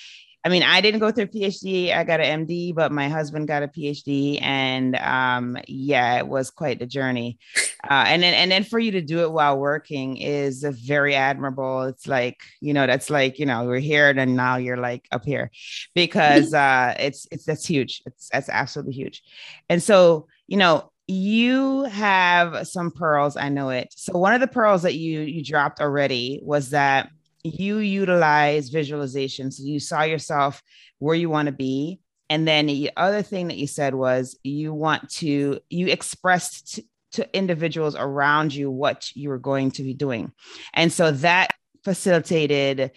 I 0.45 0.49
mean, 0.49 0.65
I 0.65 0.81
didn't 0.81 0.99
go 0.99 1.13
through 1.13 1.29
PhD. 1.29 1.95
I 1.95 2.03
got 2.03 2.21
an 2.21 2.47
MD, 2.47 2.75
but 2.75 2.91
my 2.91 3.09
husband 3.09 3.47
got 3.47 3.63
a 3.63 3.69
PhD, 3.69 4.43
and 4.43 4.97
um, 4.97 5.57
yeah, 5.69 6.19
it 6.19 6.27
was 6.27 6.51
quite 6.51 6.81
the 6.81 6.87
journey. 6.87 7.39
Uh, 7.85 8.05
and 8.07 8.23
then, 8.23 8.33
and 8.35 8.51
then 8.51 8.63
for 8.63 8.79
you 8.79 8.93
to 8.93 9.01
do 9.01 9.23
it 9.23 9.33
while 9.33 9.59
working 9.59 10.17
is 10.17 10.63
very 10.63 11.15
admirable. 11.15 11.83
It's 11.83 12.07
like 12.07 12.41
you 12.61 12.73
know, 12.73 12.87
that's 12.87 13.11
like 13.11 13.39
you 13.39 13.47
know, 13.47 13.65
we're 13.65 13.79
here, 13.79 14.11
and 14.11 14.37
now 14.37 14.57
you're 14.57 14.77
like 14.77 15.09
up 15.11 15.25
here, 15.25 15.51
because 15.95 16.55
uh, 16.55 16.95
it's 16.99 17.27
it's 17.33 17.45
that's 17.45 17.67
huge. 17.67 18.03
It's 18.07 18.29
that's 18.33 18.49
absolutely 18.49 18.93
huge. 18.93 19.23
And 19.69 19.83
so 19.83 20.29
you 20.47 20.57
know, 20.57 20.93
you 21.09 21.85
have 21.85 22.69
some 22.69 22.91
pearls. 22.93 23.37
I 23.37 23.49
know 23.49 23.71
it. 23.71 23.93
So 23.97 24.17
one 24.17 24.35
of 24.35 24.41
the 24.41 24.47
pearls 24.47 24.83
that 24.83 24.95
you 24.95 25.21
you 25.21 25.45
dropped 25.45 25.81
already 25.81 26.41
was 26.43 26.71
that 26.71 27.11
you 27.43 27.79
utilize 27.79 28.69
visualization. 28.69 29.51
So 29.51 29.65
you 29.65 29.81
saw 29.81 30.03
yourself 30.03 30.63
where 30.99 31.17
you 31.17 31.29
want 31.29 31.47
to 31.47 31.53
be. 31.53 32.01
And 32.31 32.47
then 32.49 32.67
the 32.67 32.91
other 32.97 33.23
thing 33.23 33.49
that 33.49 33.59
you 33.59 33.67
said 33.67 33.95
was 33.95 34.39
you 34.43 34.73
want 34.73 35.11
to, 35.17 35.61
you 35.69 35.89
expressed 35.89 36.81
to, 37.13 37.37
individuals 37.37 37.97
around 37.97 38.55
you 38.55 38.71
what 38.71 39.15
you 39.15 39.29
were 39.29 39.39
going 39.39 39.71
to 39.73 39.83
be 39.83 39.95
doing. 39.95 40.33
And 40.75 40.93
so 40.93 41.11
that 41.13 41.55
facilitated 41.85 42.93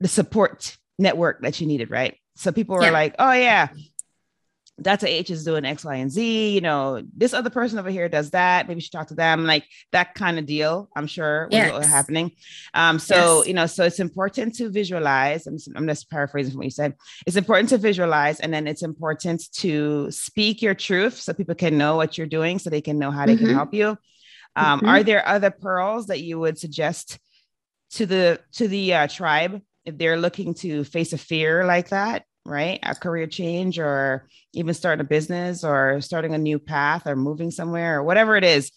the 0.00 0.08
support 0.08 0.76
network 0.98 1.42
that 1.42 1.60
you 1.60 1.66
needed, 1.66 1.90
right? 1.90 2.16
So 2.36 2.52
people 2.52 2.76
were 2.76 2.84
yeah. 2.84 2.90
like, 2.90 3.14
oh, 3.18 3.32
yeah, 3.32 3.68
Dr. 4.82 5.06
H 5.06 5.30
is 5.30 5.44
doing 5.44 5.64
X, 5.64 5.84
Y, 5.84 5.94
and 5.96 6.10
Z. 6.10 6.50
You 6.50 6.60
know, 6.60 7.02
this 7.16 7.34
other 7.34 7.50
person 7.50 7.78
over 7.78 7.90
here 7.90 8.08
does 8.08 8.30
that. 8.30 8.66
Maybe 8.66 8.78
you 8.78 8.82
should 8.82 8.92
talk 8.92 9.08
to 9.08 9.14
them, 9.14 9.46
like 9.46 9.64
that 9.92 10.14
kind 10.14 10.38
of 10.38 10.46
deal. 10.46 10.88
I'm 10.96 11.06
sure 11.06 11.48
yes. 11.50 11.72
was 11.72 11.86
happening. 11.86 12.32
Um, 12.74 12.98
so 12.98 13.38
yes. 13.38 13.48
you 13.48 13.54
know, 13.54 13.66
so 13.66 13.84
it's 13.84 14.00
important 14.00 14.54
to 14.56 14.70
visualize. 14.70 15.46
I'm, 15.46 15.58
I'm 15.76 15.86
just 15.86 16.10
paraphrasing 16.10 16.56
what 16.56 16.64
you 16.64 16.70
said. 16.70 16.94
It's 17.26 17.36
important 17.36 17.68
to 17.70 17.78
visualize, 17.78 18.40
and 18.40 18.52
then 18.52 18.66
it's 18.66 18.82
important 18.82 19.52
to 19.56 20.10
speak 20.10 20.62
your 20.62 20.74
truth 20.74 21.20
so 21.20 21.32
people 21.32 21.54
can 21.54 21.76
know 21.76 21.96
what 21.96 22.16
you're 22.16 22.26
doing, 22.26 22.58
so 22.58 22.70
they 22.70 22.80
can 22.80 22.98
know 22.98 23.10
how 23.10 23.26
they 23.26 23.36
mm-hmm. 23.36 23.46
can 23.46 23.54
help 23.54 23.74
you. 23.74 23.98
Um, 24.56 24.80
mm-hmm. 24.80 24.88
Are 24.88 25.02
there 25.02 25.26
other 25.26 25.50
pearls 25.50 26.06
that 26.06 26.20
you 26.20 26.38
would 26.38 26.58
suggest 26.58 27.18
to 27.92 28.06
the 28.06 28.40
to 28.52 28.68
the 28.68 28.94
uh, 28.94 29.06
tribe 29.08 29.60
if 29.84 29.98
they're 29.98 30.16
looking 30.16 30.54
to 30.54 30.84
face 30.84 31.12
a 31.12 31.18
fear 31.18 31.64
like 31.64 31.90
that? 31.90 32.24
Right? 32.44 32.78
A 32.82 32.94
career 32.94 33.26
change 33.26 33.78
or 33.78 34.28
even 34.52 34.74
starting 34.74 35.04
a 35.04 35.08
business 35.08 35.64
or 35.64 36.00
starting 36.00 36.34
a 36.34 36.38
new 36.38 36.58
path 36.58 37.06
or 37.06 37.16
moving 37.16 37.50
somewhere 37.50 37.98
or 37.98 38.02
whatever 38.02 38.36
it 38.36 38.44
is. 38.44 38.72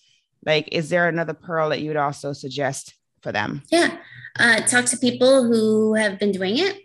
Like, 0.45 0.69
is 0.71 0.89
there 0.89 1.07
another 1.07 1.33
pearl 1.33 1.69
that 1.69 1.81
you 1.81 1.89
would 1.89 1.97
also 1.97 2.33
suggest 2.33 2.95
for 3.21 3.31
them? 3.31 3.63
Yeah. 3.71 3.97
Uh, 4.37 4.61
talk 4.61 4.85
to 4.85 4.97
people 4.97 5.43
who 5.43 5.93
have 5.93 6.19
been 6.19 6.31
doing 6.31 6.57
it 6.57 6.79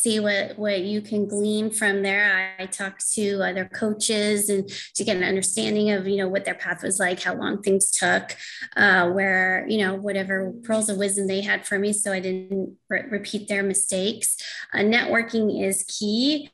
see 0.00 0.18
what 0.18 0.58
what 0.58 0.80
you 0.80 1.02
can 1.02 1.28
glean 1.28 1.70
from 1.70 2.02
there. 2.02 2.54
I, 2.58 2.62
I 2.62 2.66
talked 2.66 3.12
to 3.12 3.42
other 3.42 3.66
coaches 3.66 4.48
and 4.48 4.68
to 4.94 5.04
get 5.04 5.16
an 5.16 5.24
understanding 5.24 5.90
of 5.90 6.08
you 6.08 6.16
know 6.16 6.28
what 6.28 6.44
their 6.44 6.54
path 6.54 6.82
was 6.82 6.98
like, 6.98 7.22
how 7.22 7.34
long 7.34 7.62
things 7.62 7.90
took, 7.90 8.36
uh, 8.76 9.10
where 9.10 9.66
you 9.68 9.78
know 9.78 9.94
whatever 9.94 10.52
pearls 10.62 10.88
of 10.88 10.96
wisdom 10.96 11.26
they 11.26 11.42
had 11.42 11.66
for 11.66 11.78
me, 11.78 11.92
so 11.92 12.12
I 12.12 12.20
didn't 12.20 12.76
re- 12.88 13.04
repeat 13.10 13.48
their 13.48 13.62
mistakes. 13.62 14.36
Uh, 14.72 14.78
networking 14.78 15.62
is 15.62 15.84
key. 15.84 16.50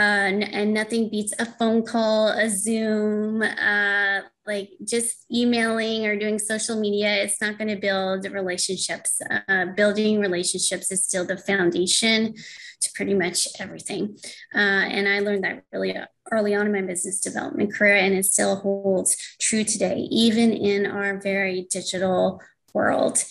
Uh, 0.00 0.40
and 0.52 0.72
nothing 0.72 1.10
beats 1.10 1.34
a 1.38 1.44
phone 1.44 1.84
call, 1.84 2.28
a 2.28 2.48
Zoom, 2.48 3.42
uh, 3.42 4.20
like 4.46 4.70
just 4.82 5.26
emailing 5.30 6.06
or 6.06 6.18
doing 6.18 6.38
social 6.38 6.80
media. 6.80 7.22
It's 7.22 7.38
not 7.38 7.58
going 7.58 7.68
to 7.68 7.76
build 7.76 8.24
relationships. 8.32 9.20
Uh, 9.46 9.66
building 9.76 10.18
relationships 10.18 10.90
is 10.90 11.04
still 11.04 11.26
the 11.26 11.36
foundation 11.36 12.34
to 12.80 12.90
pretty 12.94 13.12
much 13.12 13.46
everything. 13.60 14.16
Uh, 14.54 14.88
and 14.88 15.06
I 15.06 15.18
learned 15.18 15.44
that 15.44 15.64
really 15.70 15.94
early 16.32 16.54
on 16.54 16.64
in 16.64 16.72
my 16.72 16.80
business 16.80 17.20
development 17.20 17.74
career, 17.74 17.96
and 17.96 18.14
it 18.14 18.24
still 18.24 18.56
holds 18.56 19.18
true 19.38 19.64
today, 19.64 20.08
even 20.10 20.50
in 20.50 20.86
our 20.86 21.20
very 21.20 21.68
digital 21.70 22.40
world. 22.72 23.22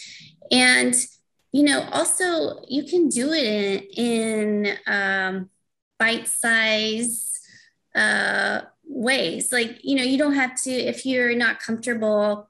And 0.52 0.94
you 1.52 1.64
know, 1.64 1.82
also 1.92 2.62
you 2.68 2.84
can 2.84 3.10
do 3.10 3.34
it 3.34 3.44
in, 3.98 4.68
in 4.68 4.78
um, 4.86 5.50
bite-size 6.00 7.40
uh, 7.94 8.62
ways. 8.86 9.52
Like 9.52 9.80
you 9.84 9.96
know, 9.96 10.04
you 10.04 10.18
don't 10.18 10.36
have 10.36 10.60
to 10.64 10.72
if 10.72 11.06
you're 11.06 11.36
not 11.36 11.60
comfortable 11.60 12.50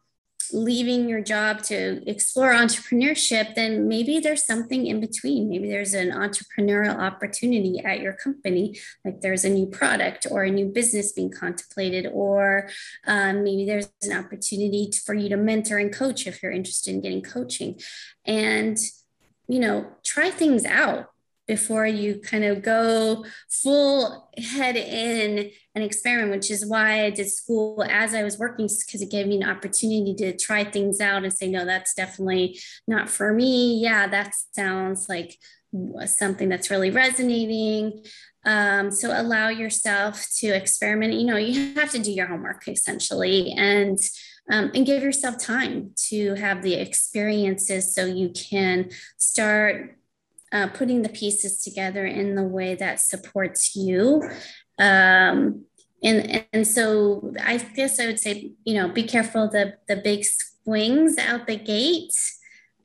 leaving 0.51 1.07
your 1.07 1.21
job 1.21 1.61
to 1.61 2.01
explore 2.09 2.51
entrepreneurship, 2.51 3.55
then 3.55 3.87
maybe 3.87 4.19
there's 4.19 4.45
something 4.45 4.87
in 4.87 4.99
between. 4.99 5.49
Maybe 5.49 5.69
there's 5.69 5.93
an 5.93 6.11
entrepreneurial 6.11 6.97
opportunity 6.97 7.79
at 7.79 7.99
your 7.99 8.13
company, 8.13 8.79
like 9.05 9.21
there's 9.21 9.45
a 9.45 9.49
new 9.49 9.67
product 9.67 10.27
or 10.29 10.43
a 10.43 10.51
new 10.51 10.65
business 10.65 11.11
being 11.11 11.31
contemplated, 11.31 12.07
or 12.11 12.69
um, 13.05 13.43
maybe 13.43 13.65
there's 13.65 13.89
an 14.03 14.17
opportunity 14.17 14.91
for 15.05 15.13
you 15.13 15.29
to 15.29 15.37
mentor 15.37 15.77
and 15.77 15.93
coach 15.93 16.25
if 16.25 16.41
you're 16.41 16.51
interested 16.51 16.93
in 16.93 17.01
getting 17.01 17.21
coaching. 17.21 17.79
And, 18.25 18.77
you 19.47 19.59
know, 19.59 19.87
try 20.03 20.31
things 20.31 20.65
out 20.65 21.11
before 21.49 21.87
you 21.87 22.19
kind 22.19 22.43
of 22.43 22.61
go 22.61 23.25
full 23.49 24.29
head 24.37 24.75
in 24.75 25.49
an 25.73 25.81
experiment, 25.81 26.29
which 26.29 26.51
is 26.51 26.63
why 26.63 27.05
I 27.05 27.09
did 27.09 27.27
school 27.27 27.83
as 27.89 28.13
I 28.13 28.21
was 28.21 28.37
working, 28.37 28.67
because 28.67 29.01
it 29.01 29.09
gave 29.09 29.25
me 29.25 29.41
an 29.41 29.49
opportunity 29.49 30.13
to 30.19 30.37
try 30.37 30.63
things 30.63 31.01
out 31.01 31.23
and 31.23 31.33
say, 31.33 31.49
no, 31.49 31.65
that's 31.65 31.95
definitely 31.95 32.59
not 32.87 33.09
for 33.09 33.33
me. 33.33 33.79
Yeah, 33.81 34.07
that 34.07 34.35
sounds 34.51 35.09
like 35.09 35.39
something 36.05 36.49
that's 36.49 36.69
really 36.69 36.91
resonating. 36.91 38.03
Um, 38.45 38.91
so 38.91 39.11
allow 39.11 39.49
yourself 39.49 40.27
to 40.37 40.49
experiment. 40.49 41.15
You 41.15 41.25
know, 41.25 41.37
you 41.37 41.73
have 41.73 41.89
to 41.93 41.99
do 41.99 42.11
your 42.11 42.27
homework 42.27 42.67
essentially 42.67 43.53
and 43.57 43.97
um, 44.51 44.71
and 44.73 44.85
give 44.85 45.03
yourself 45.03 45.37
time 45.37 45.91
to 46.09 46.33
have 46.33 46.63
the 46.63 46.73
experiences 46.73 47.93
so 47.93 48.05
you 48.05 48.29
can 48.29 48.89
start 49.17 49.98
uh, 50.51 50.67
putting 50.67 51.01
the 51.01 51.09
pieces 51.09 51.61
together 51.61 52.05
in 52.05 52.35
the 52.35 52.43
way 52.43 52.75
that 52.75 52.99
supports 52.99 53.75
you. 53.75 54.23
Um, 54.79 55.65
and, 56.01 56.45
and 56.53 56.65
so 56.65 57.33
I 57.43 57.57
guess 57.57 57.99
I 57.99 58.05
would 58.05 58.19
say, 58.19 58.53
you 58.63 58.73
know, 58.73 58.87
be 58.87 59.03
careful 59.03 59.49
the, 59.49 59.75
the 59.87 59.97
big 59.97 60.23
swings 60.25 61.17
out 61.17 61.45
the 61.45 61.57
gate 61.57 62.15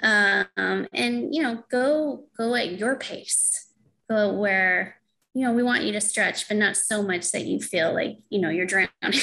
um, 0.02 0.88
and, 0.92 1.34
you 1.34 1.42
know, 1.42 1.62
go, 1.70 2.24
go 2.36 2.54
at 2.54 2.78
your 2.78 2.96
pace, 2.96 3.70
go 4.10 4.32
where, 4.32 4.96
you 5.32 5.42
know, 5.42 5.52
we 5.52 5.62
want 5.62 5.84
you 5.84 5.92
to 5.92 6.00
stretch, 6.00 6.48
but 6.48 6.56
not 6.56 6.76
so 6.76 7.02
much 7.02 7.30
that 7.30 7.46
you 7.46 7.60
feel 7.60 7.94
like, 7.94 8.18
you 8.28 8.40
know, 8.40 8.50
you're 8.50 8.66
drowning. 8.66 8.90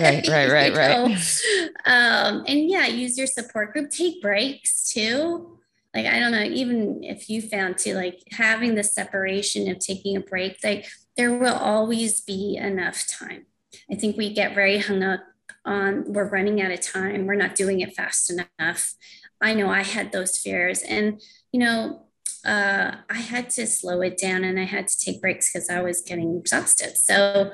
right, 0.00 0.26
right, 0.28 0.50
right, 0.50 0.74
right. 0.74 1.32
Um, 1.84 2.44
and 2.46 2.68
yeah, 2.70 2.86
use 2.86 3.18
your 3.18 3.26
support 3.26 3.72
group, 3.72 3.90
take 3.90 4.22
breaks 4.22 4.92
too 4.92 5.58
like 5.94 6.06
i 6.06 6.18
don't 6.18 6.32
know 6.32 6.42
even 6.42 7.02
if 7.02 7.28
you 7.28 7.42
found 7.42 7.78
too 7.78 7.94
like 7.94 8.22
having 8.32 8.74
the 8.74 8.84
separation 8.84 9.70
of 9.70 9.78
taking 9.78 10.16
a 10.16 10.20
break 10.20 10.58
like 10.62 10.86
there 11.16 11.36
will 11.36 11.54
always 11.54 12.20
be 12.20 12.56
enough 12.56 13.06
time 13.06 13.46
i 13.90 13.94
think 13.94 14.16
we 14.16 14.32
get 14.32 14.54
very 14.54 14.78
hung 14.78 15.02
up 15.02 15.20
on 15.64 16.12
we're 16.12 16.28
running 16.28 16.60
out 16.60 16.72
of 16.72 16.80
time 16.80 17.26
we're 17.26 17.34
not 17.34 17.54
doing 17.54 17.80
it 17.80 17.94
fast 17.94 18.30
enough 18.30 18.94
i 19.40 19.54
know 19.54 19.68
i 19.68 19.82
had 19.82 20.12
those 20.12 20.38
fears 20.38 20.82
and 20.82 21.20
you 21.52 21.60
know 21.60 22.06
uh, 22.44 22.96
I 23.08 23.18
had 23.18 23.50
to 23.50 23.66
slow 23.66 24.00
it 24.00 24.18
down 24.18 24.44
and 24.44 24.58
I 24.58 24.64
had 24.64 24.88
to 24.88 24.98
take 24.98 25.20
breaks 25.20 25.52
because 25.52 25.68
I 25.68 25.80
was 25.80 26.00
getting 26.02 26.36
exhausted. 26.36 26.96
So 26.96 27.52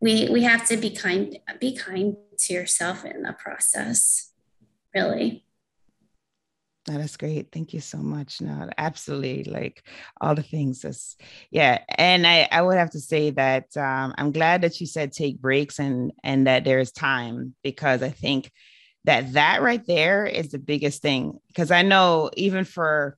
we 0.00 0.28
we 0.30 0.42
have 0.42 0.66
to 0.68 0.76
be 0.76 0.90
kind 0.90 1.38
be 1.60 1.76
kind 1.76 2.16
to 2.38 2.52
yourself 2.54 3.04
in 3.04 3.22
the 3.22 3.34
process, 3.34 4.32
really. 4.94 5.44
That 6.86 7.00
is 7.00 7.16
great. 7.16 7.52
Thank 7.52 7.72
you 7.72 7.80
so 7.80 7.98
much. 7.98 8.40
No, 8.40 8.68
absolutely. 8.76 9.44
Like 9.44 9.86
all 10.20 10.34
the 10.34 10.42
things 10.42 10.84
is 10.84 11.16
yeah. 11.50 11.78
And 11.88 12.26
I, 12.26 12.48
I 12.50 12.60
would 12.60 12.76
have 12.76 12.90
to 12.90 13.00
say 13.00 13.30
that 13.30 13.76
um, 13.76 14.14
I'm 14.18 14.32
glad 14.32 14.62
that 14.62 14.80
you 14.80 14.86
said 14.86 15.12
take 15.12 15.40
breaks 15.40 15.78
and 15.78 16.12
and 16.24 16.48
that 16.48 16.64
there's 16.64 16.90
time 16.90 17.54
because 17.62 18.02
I 18.02 18.08
think 18.10 18.50
that 19.04 19.34
that 19.34 19.62
right 19.62 19.84
there 19.86 20.26
is 20.26 20.50
the 20.50 20.58
biggest 20.58 21.02
thing. 21.02 21.38
Because 21.48 21.70
I 21.70 21.82
know 21.82 22.30
even 22.36 22.64
for 22.64 23.16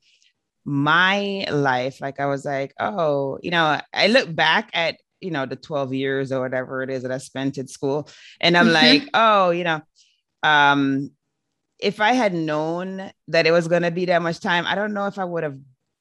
my 0.67 1.47
life, 1.51 2.03
like 2.03 2.21
I 2.21 2.27
was 2.27 2.45
like, 2.45 2.75
oh, 2.79 3.39
you 3.43 3.51
know, 3.51 3.81
I 3.95 4.07
look 4.09 4.35
back 4.35 4.71
at 4.75 4.97
you 5.21 5.31
know 5.31 5.47
the 5.47 5.57
12 5.57 5.95
years 5.95 6.33
or 6.33 6.41
whatever 6.41 6.83
it 6.83 6.91
is 6.91 7.03
that 7.03 7.13
I 7.13 7.19
spent 7.19 7.57
at 7.57 7.71
school, 7.71 8.11
and 8.43 8.59
I'm 8.59 8.67
mm-hmm. 8.67 8.75
like, 8.75 9.09
oh, 9.15 9.51
you 9.51 9.65
know, 9.65 9.81
um, 10.43 11.13
if 11.85 12.01
I 12.01 12.15
had 12.15 12.33
known 12.33 13.13
that 13.29 13.47
it 13.47 13.51
was 13.51 13.69
going 13.69 13.83
to 13.83 13.91
be 13.91 14.07
that 14.07 14.23
much 14.23 14.41
time, 14.41 14.65
I 14.67 14.75
don't 14.75 14.95
know 14.95 15.07
if 15.07 15.19
I 15.19 15.25
would 15.25 15.43
have 15.43 15.59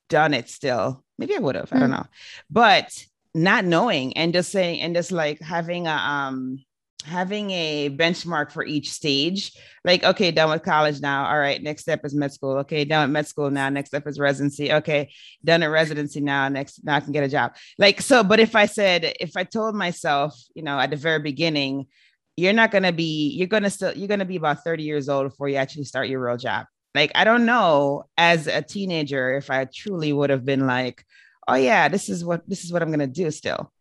done 0.10 0.34
it 0.34 0.50
still. 0.50 1.04
Maybe 1.18 1.36
I 1.36 1.40
would 1.40 1.56
have, 1.56 1.66
mm-hmm. 1.66 1.78
I 1.78 1.80
don't 1.82 1.90
mm. 1.90 1.98
know. 1.98 2.06
But 2.50 3.06
not 3.36 3.66
knowing 3.66 4.16
and 4.16 4.34
just 4.34 4.52
saying 4.52 4.80
and 4.82 4.96
just 4.96 5.12
like 5.12 5.42
having 5.42 5.88
a 5.88 5.92
um 5.92 6.64
having 7.06 7.52
a 7.52 7.90
benchmark 7.90 8.52
for 8.52 8.64
each 8.64 8.90
stage 8.92 9.52
like 9.84 10.04
okay 10.04 10.32
done 10.32 10.50
with 10.50 10.64
college 10.64 11.02
now 11.02 11.26
all 11.26 11.38
right 11.38 11.62
next 11.62 11.82
step 11.82 12.06
is 12.06 12.16
med 12.16 12.32
school 12.32 12.58
okay 12.58 12.86
done 12.86 13.02
with 13.02 13.12
med 13.12 13.28
school 13.28 13.50
now 13.50 13.68
next 13.70 13.90
step 13.90 14.08
is 14.08 14.20
residency 14.20 14.72
okay 14.72 15.12
done 15.44 15.64
at 15.64 15.70
residency 15.70 16.22
now 16.22 16.48
next 16.48 16.84
now 16.86 16.96
i 16.96 17.00
can 17.00 17.12
get 17.12 17.24
a 17.24 17.28
job 17.28 17.54
like 17.78 18.00
so 18.00 18.24
but 18.24 18.40
if 18.40 18.56
i 18.56 18.66
said 18.66 19.14
if 19.20 19.36
i 19.36 19.44
told 19.44 19.76
myself 19.76 20.40
you 20.56 20.64
know 20.64 20.80
at 20.80 20.92
the 20.92 20.96
very 20.96 21.20
beginning 21.20 21.88
you're 22.36 22.54
not 22.54 22.72
going 22.72 22.84
to 22.84 22.94
be 22.94 23.30
you're 23.30 23.48
going 23.48 23.64
to 23.64 23.70
still 23.70 23.94
you're 23.94 24.08
going 24.08 24.20
to 24.20 24.26
be 24.26 24.36
about 24.36 24.64
30 24.64 24.84
years 24.84 25.10
old 25.10 25.30
before 25.30 25.50
you 25.50 25.56
actually 25.56 25.84
start 25.84 26.08
your 26.08 26.26
real 26.26 26.38
job. 26.38 26.66
Like 26.96 27.12
i 27.16 27.24
don't 27.24 27.46
know 27.46 28.06
as 28.18 28.48
a 28.48 28.62
teenager 28.62 29.36
if 29.36 29.50
i 29.50 29.66
truly 29.66 30.14
would 30.14 30.30
have 30.30 30.46
been 30.46 30.68
like 30.68 31.04
oh 31.48 31.56
yeah 31.56 31.88
this 31.90 32.08
is 32.08 32.24
what 32.24 32.48
this 32.48 32.64
is 32.64 32.72
what 32.72 32.82
i'm 32.82 32.90
going 32.90 33.00
to 33.00 33.08
do 33.08 33.32
still. 33.32 33.72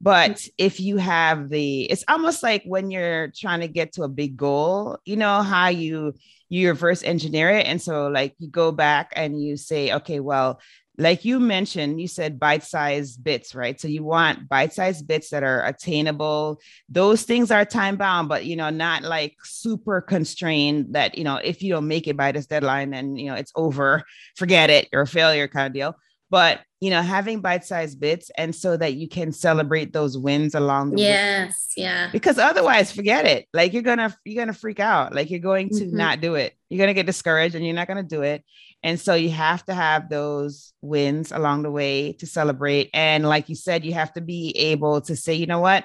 But 0.00 0.32
mm. 0.32 0.50
if 0.58 0.80
you 0.80 0.96
have 0.96 1.48
the 1.48 1.84
it's 1.84 2.04
almost 2.08 2.42
like 2.42 2.62
when 2.64 2.90
you're 2.90 3.32
trying 3.36 3.60
to 3.60 3.68
get 3.68 3.92
to 3.94 4.02
a 4.02 4.08
big 4.08 4.36
goal 4.36 4.98
you 5.04 5.16
know 5.16 5.42
how 5.42 5.68
you 5.68 6.14
you 6.48 6.68
reverse 6.68 7.02
engineer 7.02 7.50
it. 7.50 7.66
And 7.66 7.82
so 7.82 8.08
like 8.08 8.34
you 8.38 8.48
go 8.48 8.70
back 8.70 9.12
and 9.16 9.42
you 9.42 9.56
say 9.56 9.92
okay 9.94 10.20
well 10.20 10.60
like 10.96 11.24
you 11.24 11.40
mentioned, 11.40 12.00
you 12.00 12.06
said 12.06 12.38
bite 12.38 12.62
sized 12.62 13.22
bits, 13.22 13.54
right? 13.54 13.80
So 13.80 13.88
you 13.88 14.04
want 14.04 14.48
bite 14.48 14.72
sized 14.72 15.08
bits 15.08 15.30
that 15.30 15.42
are 15.42 15.64
attainable. 15.66 16.60
Those 16.88 17.24
things 17.24 17.50
are 17.50 17.64
time 17.64 17.96
bound, 17.96 18.28
but 18.28 18.44
you 18.44 18.54
know, 18.54 18.70
not 18.70 19.02
like 19.02 19.36
super 19.42 20.00
constrained 20.00 20.94
that, 20.94 21.18
you 21.18 21.24
know, 21.24 21.36
if 21.36 21.62
you 21.62 21.72
don't 21.72 21.88
make 21.88 22.06
it 22.06 22.16
by 22.16 22.30
this 22.30 22.46
deadline, 22.46 22.90
then, 22.90 23.16
you 23.16 23.26
know, 23.26 23.34
it's 23.34 23.52
over, 23.56 24.04
forget 24.36 24.70
it, 24.70 24.88
you're 24.92 25.02
a 25.02 25.06
failure 25.06 25.48
kind 25.48 25.66
of 25.66 25.72
deal. 25.72 25.96
But, 26.30 26.60
you 26.80 26.90
know, 26.90 27.02
having 27.02 27.40
bite 27.40 27.64
sized 27.64 28.00
bits 28.00 28.30
and 28.36 28.54
so 28.54 28.76
that 28.76 28.94
you 28.94 29.08
can 29.08 29.30
celebrate 29.32 29.92
those 29.92 30.16
wins 30.16 30.54
along 30.54 30.90
the 30.90 30.96
way. 30.96 31.02
yes, 31.02 31.68
way. 31.76 31.84
yeah. 31.84 32.10
Because 32.12 32.38
otherwise, 32.38 32.92
forget 32.92 33.24
it. 33.24 33.46
Like 33.52 33.72
you're 33.72 33.82
gonna, 33.82 34.16
you're 34.24 34.42
gonna 34.42 34.56
freak 34.56 34.80
out. 34.80 35.14
Like 35.14 35.30
you're 35.30 35.40
going 35.40 35.70
to 35.70 35.84
mm-hmm. 35.84 35.96
not 35.96 36.20
do 36.20 36.34
it. 36.34 36.54
You're 36.68 36.78
gonna 36.78 36.94
get 36.94 37.06
discouraged 37.06 37.54
and 37.54 37.64
you're 37.64 37.74
not 37.74 37.88
gonna 37.88 38.02
do 38.02 38.22
it 38.22 38.44
and 38.84 39.00
so 39.00 39.14
you 39.14 39.30
have 39.30 39.64
to 39.64 39.74
have 39.74 40.10
those 40.10 40.74
wins 40.82 41.32
along 41.32 41.62
the 41.62 41.70
way 41.70 42.12
to 42.12 42.26
celebrate. 42.26 42.90
And 42.92 43.26
like 43.26 43.48
you 43.48 43.54
said, 43.54 43.82
you 43.82 43.94
have 43.94 44.12
to 44.12 44.20
be 44.20 44.50
able 44.58 45.00
to 45.00 45.16
say, 45.16 45.32
you 45.32 45.46
know 45.46 45.58
what, 45.58 45.84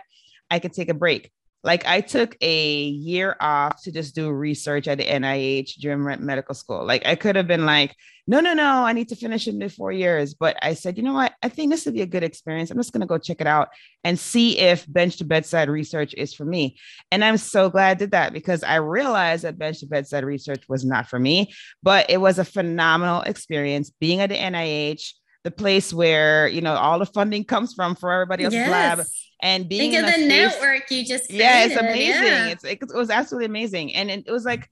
I 0.51 0.59
can 0.59 0.71
take 0.71 0.89
a 0.89 0.93
break. 0.93 1.31
Like 1.63 1.85
I 1.85 2.01
took 2.01 2.37
a 2.41 2.83
year 2.83 3.35
off 3.39 3.83
to 3.83 3.91
just 3.91 4.15
do 4.15 4.31
research 4.31 4.87
at 4.87 4.97
the 4.97 5.05
NIH 5.05 5.75
during 5.79 6.03
medical 6.25 6.55
school. 6.55 6.85
Like 6.85 7.05
I 7.05 7.15
could 7.15 7.35
have 7.35 7.47
been 7.47 7.65
like, 7.65 7.95
no, 8.29 8.41
no, 8.41 8.53
no, 8.53 8.85
I 8.85 8.93
need 8.93 9.09
to 9.09 9.15
finish 9.15 9.47
in 9.47 9.57
the 9.57 9.69
four 9.69 9.91
years. 9.91 10.35
But 10.35 10.55
I 10.61 10.75
said, 10.75 10.97
you 10.97 11.03
know 11.03 11.13
what? 11.13 11.33
I 11.41 11.49
think 11.49 11.71
this 11.71 11.85
would 11.85 11.95
be 11.95 12.03
a 12.03 12.05
good 12.05 12.23
experience. 12.23 12.69
I'm 12.69 12.77
just 12.77 12.93
going 12.93 13.01
to 13.01 13.07
go 13.07 13.17
check 13.17 13.41
it 13.41 13.47
out 13.47 13.69
and 14.03 14.19
see 14.19 14.59
if 14.59 14.85
bench 14.87 15.17
to 15.17 15.25
bedside 15.25 15.67
research 15.67 16.13
is 16.13 16.33
for 16.35 16.45
me. 16.45 16.77
And 17.11 17.25
I'm 17.25 17.37
so 17.37 17.71
glad 17.71 17.89
I 17.89 17.93
did 17.95 18.11
that 18.11 18.31
because 18.31 18.63
I 18.63 18.75
realized 18.75 19.45
that 19.45 19.57
bench 19.57 19.79
to 19.79 19.87
bedside 19.87 20.23
research 20.23 20.63
was 20.69 20.85
not 20.85 21.09
for 21.09 21.17
me, 21.17 21.51
but 21.81 22.11
it 22.11 22.17
was 22.17 22.37
a 22.37 22.45
phenomenal 22.45 23.21
experience 23.21 23.91
being 23.99 24.21
at 24.21 24.29
the 24.29 24.35
NIH, 24.35 25.13
the 25.49 25.55
place 25.55 25.93
where, 25.93 26.47
you 26.47 26.61
know, 26.61 26.75
all 26.75 26.99
the 26.99 27.05
funding 27.05 27.43
comes 27.43 27.73
from 27.73 27.95
for 27.95 28.11
everybody 28.11 28.43
else's 28.43 28.57
yes. 28.57 28.69
lab 28.69 29.05
and 29.41 29.69
being 29.69 29.91
think 29.91 30.03
of 30.03 30.05
the 30.05 30.13
space, 30.13 30.27
network 30.27 30.91
you 30.91 31.05
just 31.05 31.27
created. 31.27 31.43
yeah 31.43 31.65
it's 31.65 31.75
amazing 31.75 32.23
yeah. 32.23 32.47
It's, 32.47 32.63
it, 32.63 32.79
it 32.81 32.95
was 32.95 33.09
absolutely 33.09 33.45
amazing 33.45 33.95
and 33.95 34.11
it, 34.11 34.23
it 34.27 34.31
was 34.31 34.45
like 34.45 34.69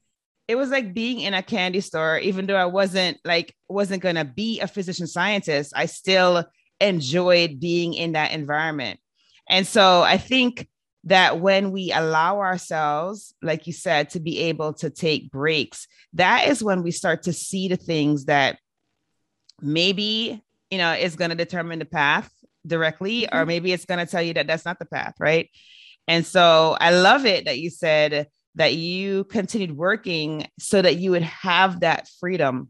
it 0.47 0.55
was 0.55 0.69
like 0.69 0.93
being 0.93 1.21
in 1.21 1.33
a 1.33 1.41
candy 1.41 1.81
store 1.81 2.17
even 2.17 2.45
though 2.45 2.55
i 2.55 2.65
wasn't 2.65 3.17
like 3.23 3.55
wasn't 3.69 4.03
gonna 4.03 4.25
be 4.25 4.59
a 4.59 4.67
physician 4.67 5.07
scientist 5.07 5.73
i 5.75 5.85
still 5.85 6.43
enjoyed 6.79 7.59
being 7.59 7.93
in 7.93 8.11
that 8.13 8.31
environment 8.31 8.99
and 9.49 9.65
so 9.65 10.01
i 10.01 10.17
think 10.17 10.67
that 11.05 11.39
when 11.39 11.71
we 11.71 11.91
allow 11.93 12.39
ourselves 12.39 13.33
like 13.41 13.67
you 13.67 13.73
said 13.73 14.09
to 14.09 14.19
be 14.19 14.39
able 14.39 14.73
to 14.73 14.89
take 14.89 15.31
breaks 15.31 15.87
that 16.13 16.47
is 16.47 16.61
when 16.61 16.83
we 16.83 16.91
start 16.91 17.23
to 17.23 17.33
see 17.33 17.69
the 17.69 17.77
things 17.77 18.25
that 18.25 18.59
maybe 19.61 20.43
you 20.71 20.77
know 20.77 20.93
is 20.93 21.15
going 21.15 21.29
to 21.29 21.35
determine 21.35 21.79
the 21.79 21.85
path 21.85 22.31
directly, 22.65 23.21
mm-hmm. 23.21 23.37
or 23.37 23.45
maybe 23.45 23.71
it's 23.71 23.85
going 23.85 24.05
to 24.05 24.09
tell 24.09 24.21
you 24.21 24.33
that 24.33 24.47
that's 24.47 24.65
not 24.65 24.79
the 24.79 24.85
path, 24.85 25.15
right? 25.19 25.49
And 26.07 26.25
so 26.25 26.77
I 26.79 26.91
love 26.91 27.25
it 27.25 27.45
that 27.45 27.59
you 27.59 27.69
said 27.69 28.27
that 28.55 28.73
you 28.73 29.23
continued 29.25 29.75
working 29.75 30.47
so 30.57 30.81
that 30.81 30.97
you 30.97 31.11
would 31.11 31.23
have 31.23 31.81
that 31.81 32.09
freedom 32.19 32.69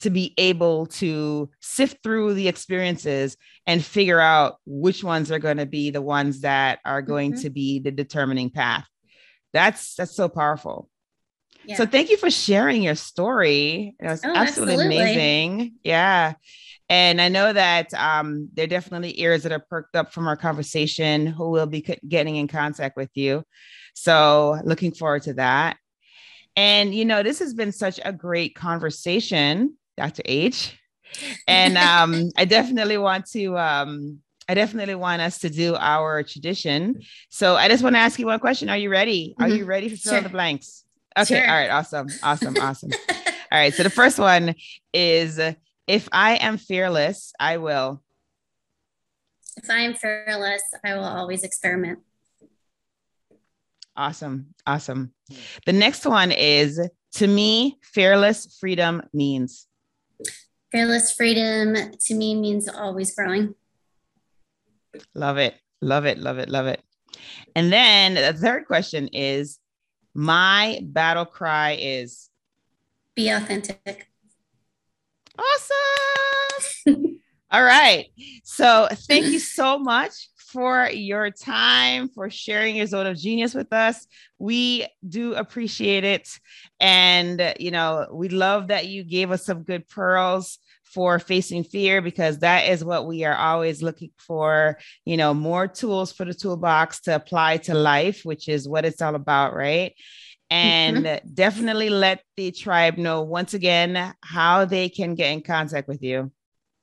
to 0.00 0.10
be 0.10 0.32
able 0.38 0.86
to 0.86 1.50
sift 1.60 2.02
through 2.02 2.34
the 2.34 2.48
experiences 2.48 3.36
and 3.66 3.84
figure 3.84 4.20
out 4.20 4.56
which 4.64 5.02
ones 5.02 5.30
are 5.30 5.38
going 5.38 5.56
to 5.56 5.66
be 5.66 5.90
the 5.90 6.02
ones 6.02 6.42
that 6.42 6.78
are 6.84 7.02
going 7.02 7.32
mm-hmm. 7.32 7.42
to 7.42 7.50
be 7.50 7.80
the 7.80 7.90
determining 7.90 8.50
path. 8.50 8.86
That's 9.52 9.94
that's 9.94 10.14
so 10.14 10.28
powerful. 10.28 10.88
Yeah. 11.64 11.76
So 11.76 11.86
thank 11.86 12.10
you 12.10 12.16
for 12.16 12.30
sharing 12.30 12.82
your 12.82 12.94
story. 12.94 13.94
It 14.00 14.06
was 14.06 14.24
oh, 14.24 14.32
absolutely, 14.34 14.74
absolutely 14.74 14.96
amazing. 14.96 15.74
Yeah. 15.82 16.34
And 16.90 17.20
I 17.20 17.28
know 17.28 17.52
that 17.52 17.92
um, 17.94 18.48
there 18.54 18.64
are 18.64 18.68
definitely 18.68 19.20
ears 19.20 19.42
that 19.42 19.52
are 19.52 19.58
perked 19.58 19.94
up 19.94 20.12
from 20.12 20.26
our 20.26 20.36
conversation 20.36 21.26
who 21.26 21.50
will 21.50 21.66
be 21.66 21.86
getting 22.08 22.36
in 22.36 22.48
contact 22.48 22.96
with 22.96 23.10
you. 23.14 23.44
So, 23.94 24.58
looking 24.64 24.92
forward 24.92 25.22
to 25.22 25.34
that. 25.34 25.76
And, 26.56 26.94
you 26.94 27.04
know, 27.04 27.22
this 27.22 27.40
has 27.40 27.52
been 27.52 27.72
such 27.72 28.00
a 28.04 28.12
great 28.12 28.54
conversation, 28.54 29.76
Dr. 29.96 30.22
H. 30.24 30.78
And 31.46 31.76
um, 31.78 32.30
I 32.36 32.46
definitely 32.46 32.96
want 32.96 33.26
to, 33.32 33.58
um, 33.58 34.20
I 34.48 34.54
definitely 34.54 34.94
want 34.94 35.20
us 35.20 35.40
to 35.40 35.50
do 35.50 35.74
our 35.74 36.22
tradition. 36.22 37.02
So, 37.28 37.56
I 37.56 37.68
just 37.68 37.82
want 37.82 37.96
to 37.96 38.00
ask 38.00 38.18
you 38.18 38.26
one 38.26 38.40
question. 38.40 38.70
Are 38.70 38.78
you 38.78 38.88
ready? 38.88 39.34
Are 39.38 39.46
mm-hmm. 39.46 39.56
you 39.56 39.64
ready 39.66 39.88
for 39.90 39.96
fill 39.96 40.12
sure. 40.14 40.20
the 40.22 40.30
blanks? 40.30 40.84
Okay. 41.18 41.34
Sure. 41.34 41.46
All 41.46 41.54
right. 41.54 41.70
Awesome. 41.70 42.06
Awesome. 42.22 42.56
Awesome. 42.56 42.90
All 43.10 43.58
right. 43.58 43.74
So, 43.74 43.82
the 43.82 43.90
first 43.90 44.18
one 44.18 44.54
is, 44.94 45.38
if 45.88 46.08
I 46.12 46.36
am 46.36 46.58
fearless, 46.58 47.32
I 47.40 47.56
will. 47.56 48.02
If 49.56 49.68
I 49.70 49.78
am 49.78 49.94
fearless, 49.94 50.62
I 50.84 50.94
will 50.94 51.04
always 51.04 51.42
experiment. 51.42 52.00
Awesome. 53.96 54.54
Awesome. 54.66 55.12
The 55.66 55.72
next 55.72 56.06
one 56.06 56.30
is 56.30 56.80
to 57.14 57.26
me, 57.26 57.78
fearless 57.82 58.56
freedom 58.60 59.02
means. 59.12 59.66
Fearless 60.70 61.10
freedom 61.10 61.74
to 61.74 62.14
me 62.14 62.34
means 62.34 62.68
always 62.68 63.14
growing. 63.14 63.54
Love 65.14 65.38
it. 65.38 65.54
Love 65.80 66.04
it. 66.04 66.18
Love 66.18 66.38
it. 66.38 66.48
Love 66.48 66.66
it. 66.66 66.82
And 67.56 67.72
then 67.72 68.14
the 68.14 68.34
third 68.34 68.66
question 68.66 69.08
is 69.08 69.58
my 70.14 70.80
battle 70.82 71.24
cry 71.24 71.78
is 71.80 72.28
be 73.16 73.30
authentic. 73.30 74.08
Awesome. 75.38 77.20
All 77.50 77.62
right. 77.62 78.06
So 78.44 78.88
thank 78.92 79.26
you 79.26 79.38
so 79.38 79.78
much 79.78 80.12
for 80.36 80.88
your 80.90 81.30
time, 81.30 82.08
for 82.08 82.30
sharing 82.30 82.76
your 82.76 82.86
zone 82.86 83.06
of 83.06 83.18
genius 83.18 83.54
with 83.54 83.72
us. 83.72 84.06
We 84.38 84.86
do 85.06 85.34
appreciate 85.34 86.04
it. 86.04 86.28
And, 86.80 87.54
you 87.58 87.70
know, 87.70 88.06
we 88.12 88.28
love 88.28 88.68
that 88.68 88.86
you 88.86 89.04
gave 89.04 89.30
us 89.30 89.44
some 89.44 89.62
good 89.62 89.88
pearls 89.88 90.58
for 90.84 91.18
facing 91.18 91.64
fear 91.64 92.00
because 92.00 92.38
that 92.38 92.68
is 92.68 92.84
what 92.84 93.06
we 93.06 93.24
are 93.24 93.36
always 93.36 93.82
looking 93.82 94.10
for 94.16 94.78
you 95.04 95.16
know 95.18 95.34
more 95.34 95.68
tools 95.68 96.12
for 96.12 96.24
the 96.24 96.32
toolbox 96.32 97.00
to 97.00 97.14
apply 97.14 97.58
to 97.58 97.74
life 97.74 98.22
which 98.24 98.48
is 98.48 98.66
what 98.66 98.86
it's 98.86 99.02
all 99.02 99.14
about 99.14 99.54
right 99.54 99.94
and 100.50 101.20
definitely 101.34 101.90
let 101.90 102.22
the 102.36 102.50
tribe 102.50 102.98
know 102.98 103.22
once 103.22 103.54
again 103.54 104.14
how 104.22 104.64
they 104.64 104.88
can 104.88 105.14
get 105.14 105.32
in 105.32 105.42
contact 105.42 105.88
with 105.88 106.02
you. 106.02 106.30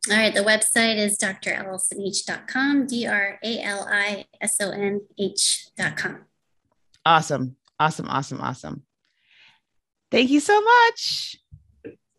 All 0.09 0.15
right, 0.15 0.33
the 0.33 0.41
website 0.41 0.97
is 0.97 1.17
dralisonh.com, 1.17 2.85
D 2.85 3.07
R 3.07 3.39
A 3.43 3.61
L 3.61 3.87
I 3.89 4.25
S 4.39 4.57
O 4.61 4.69
N 4.69 5.01
H.com. 5.17 6.25
Awesome. 7.05 7.55
Awesome. 7.79 8.07
Awesome. 8.07 8.41
Awesome. 8.41 8.83
Thank 10.11 10.29
you 10.29 10.39
so 10.39 10.61
much. 10.61 11.37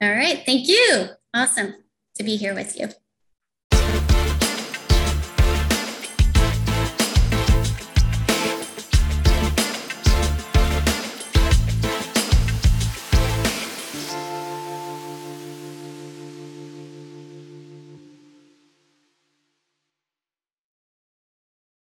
All 0.02 0.10
right. 0.10 0.42
Thank 0.44 0.68
you. 0.68 1.06
Awesome 1.32 1.74
to 2.16 2.24
be 2.24 2.36
here 2.36 2.54
with 2.54 2.78
you. 2.78 2.88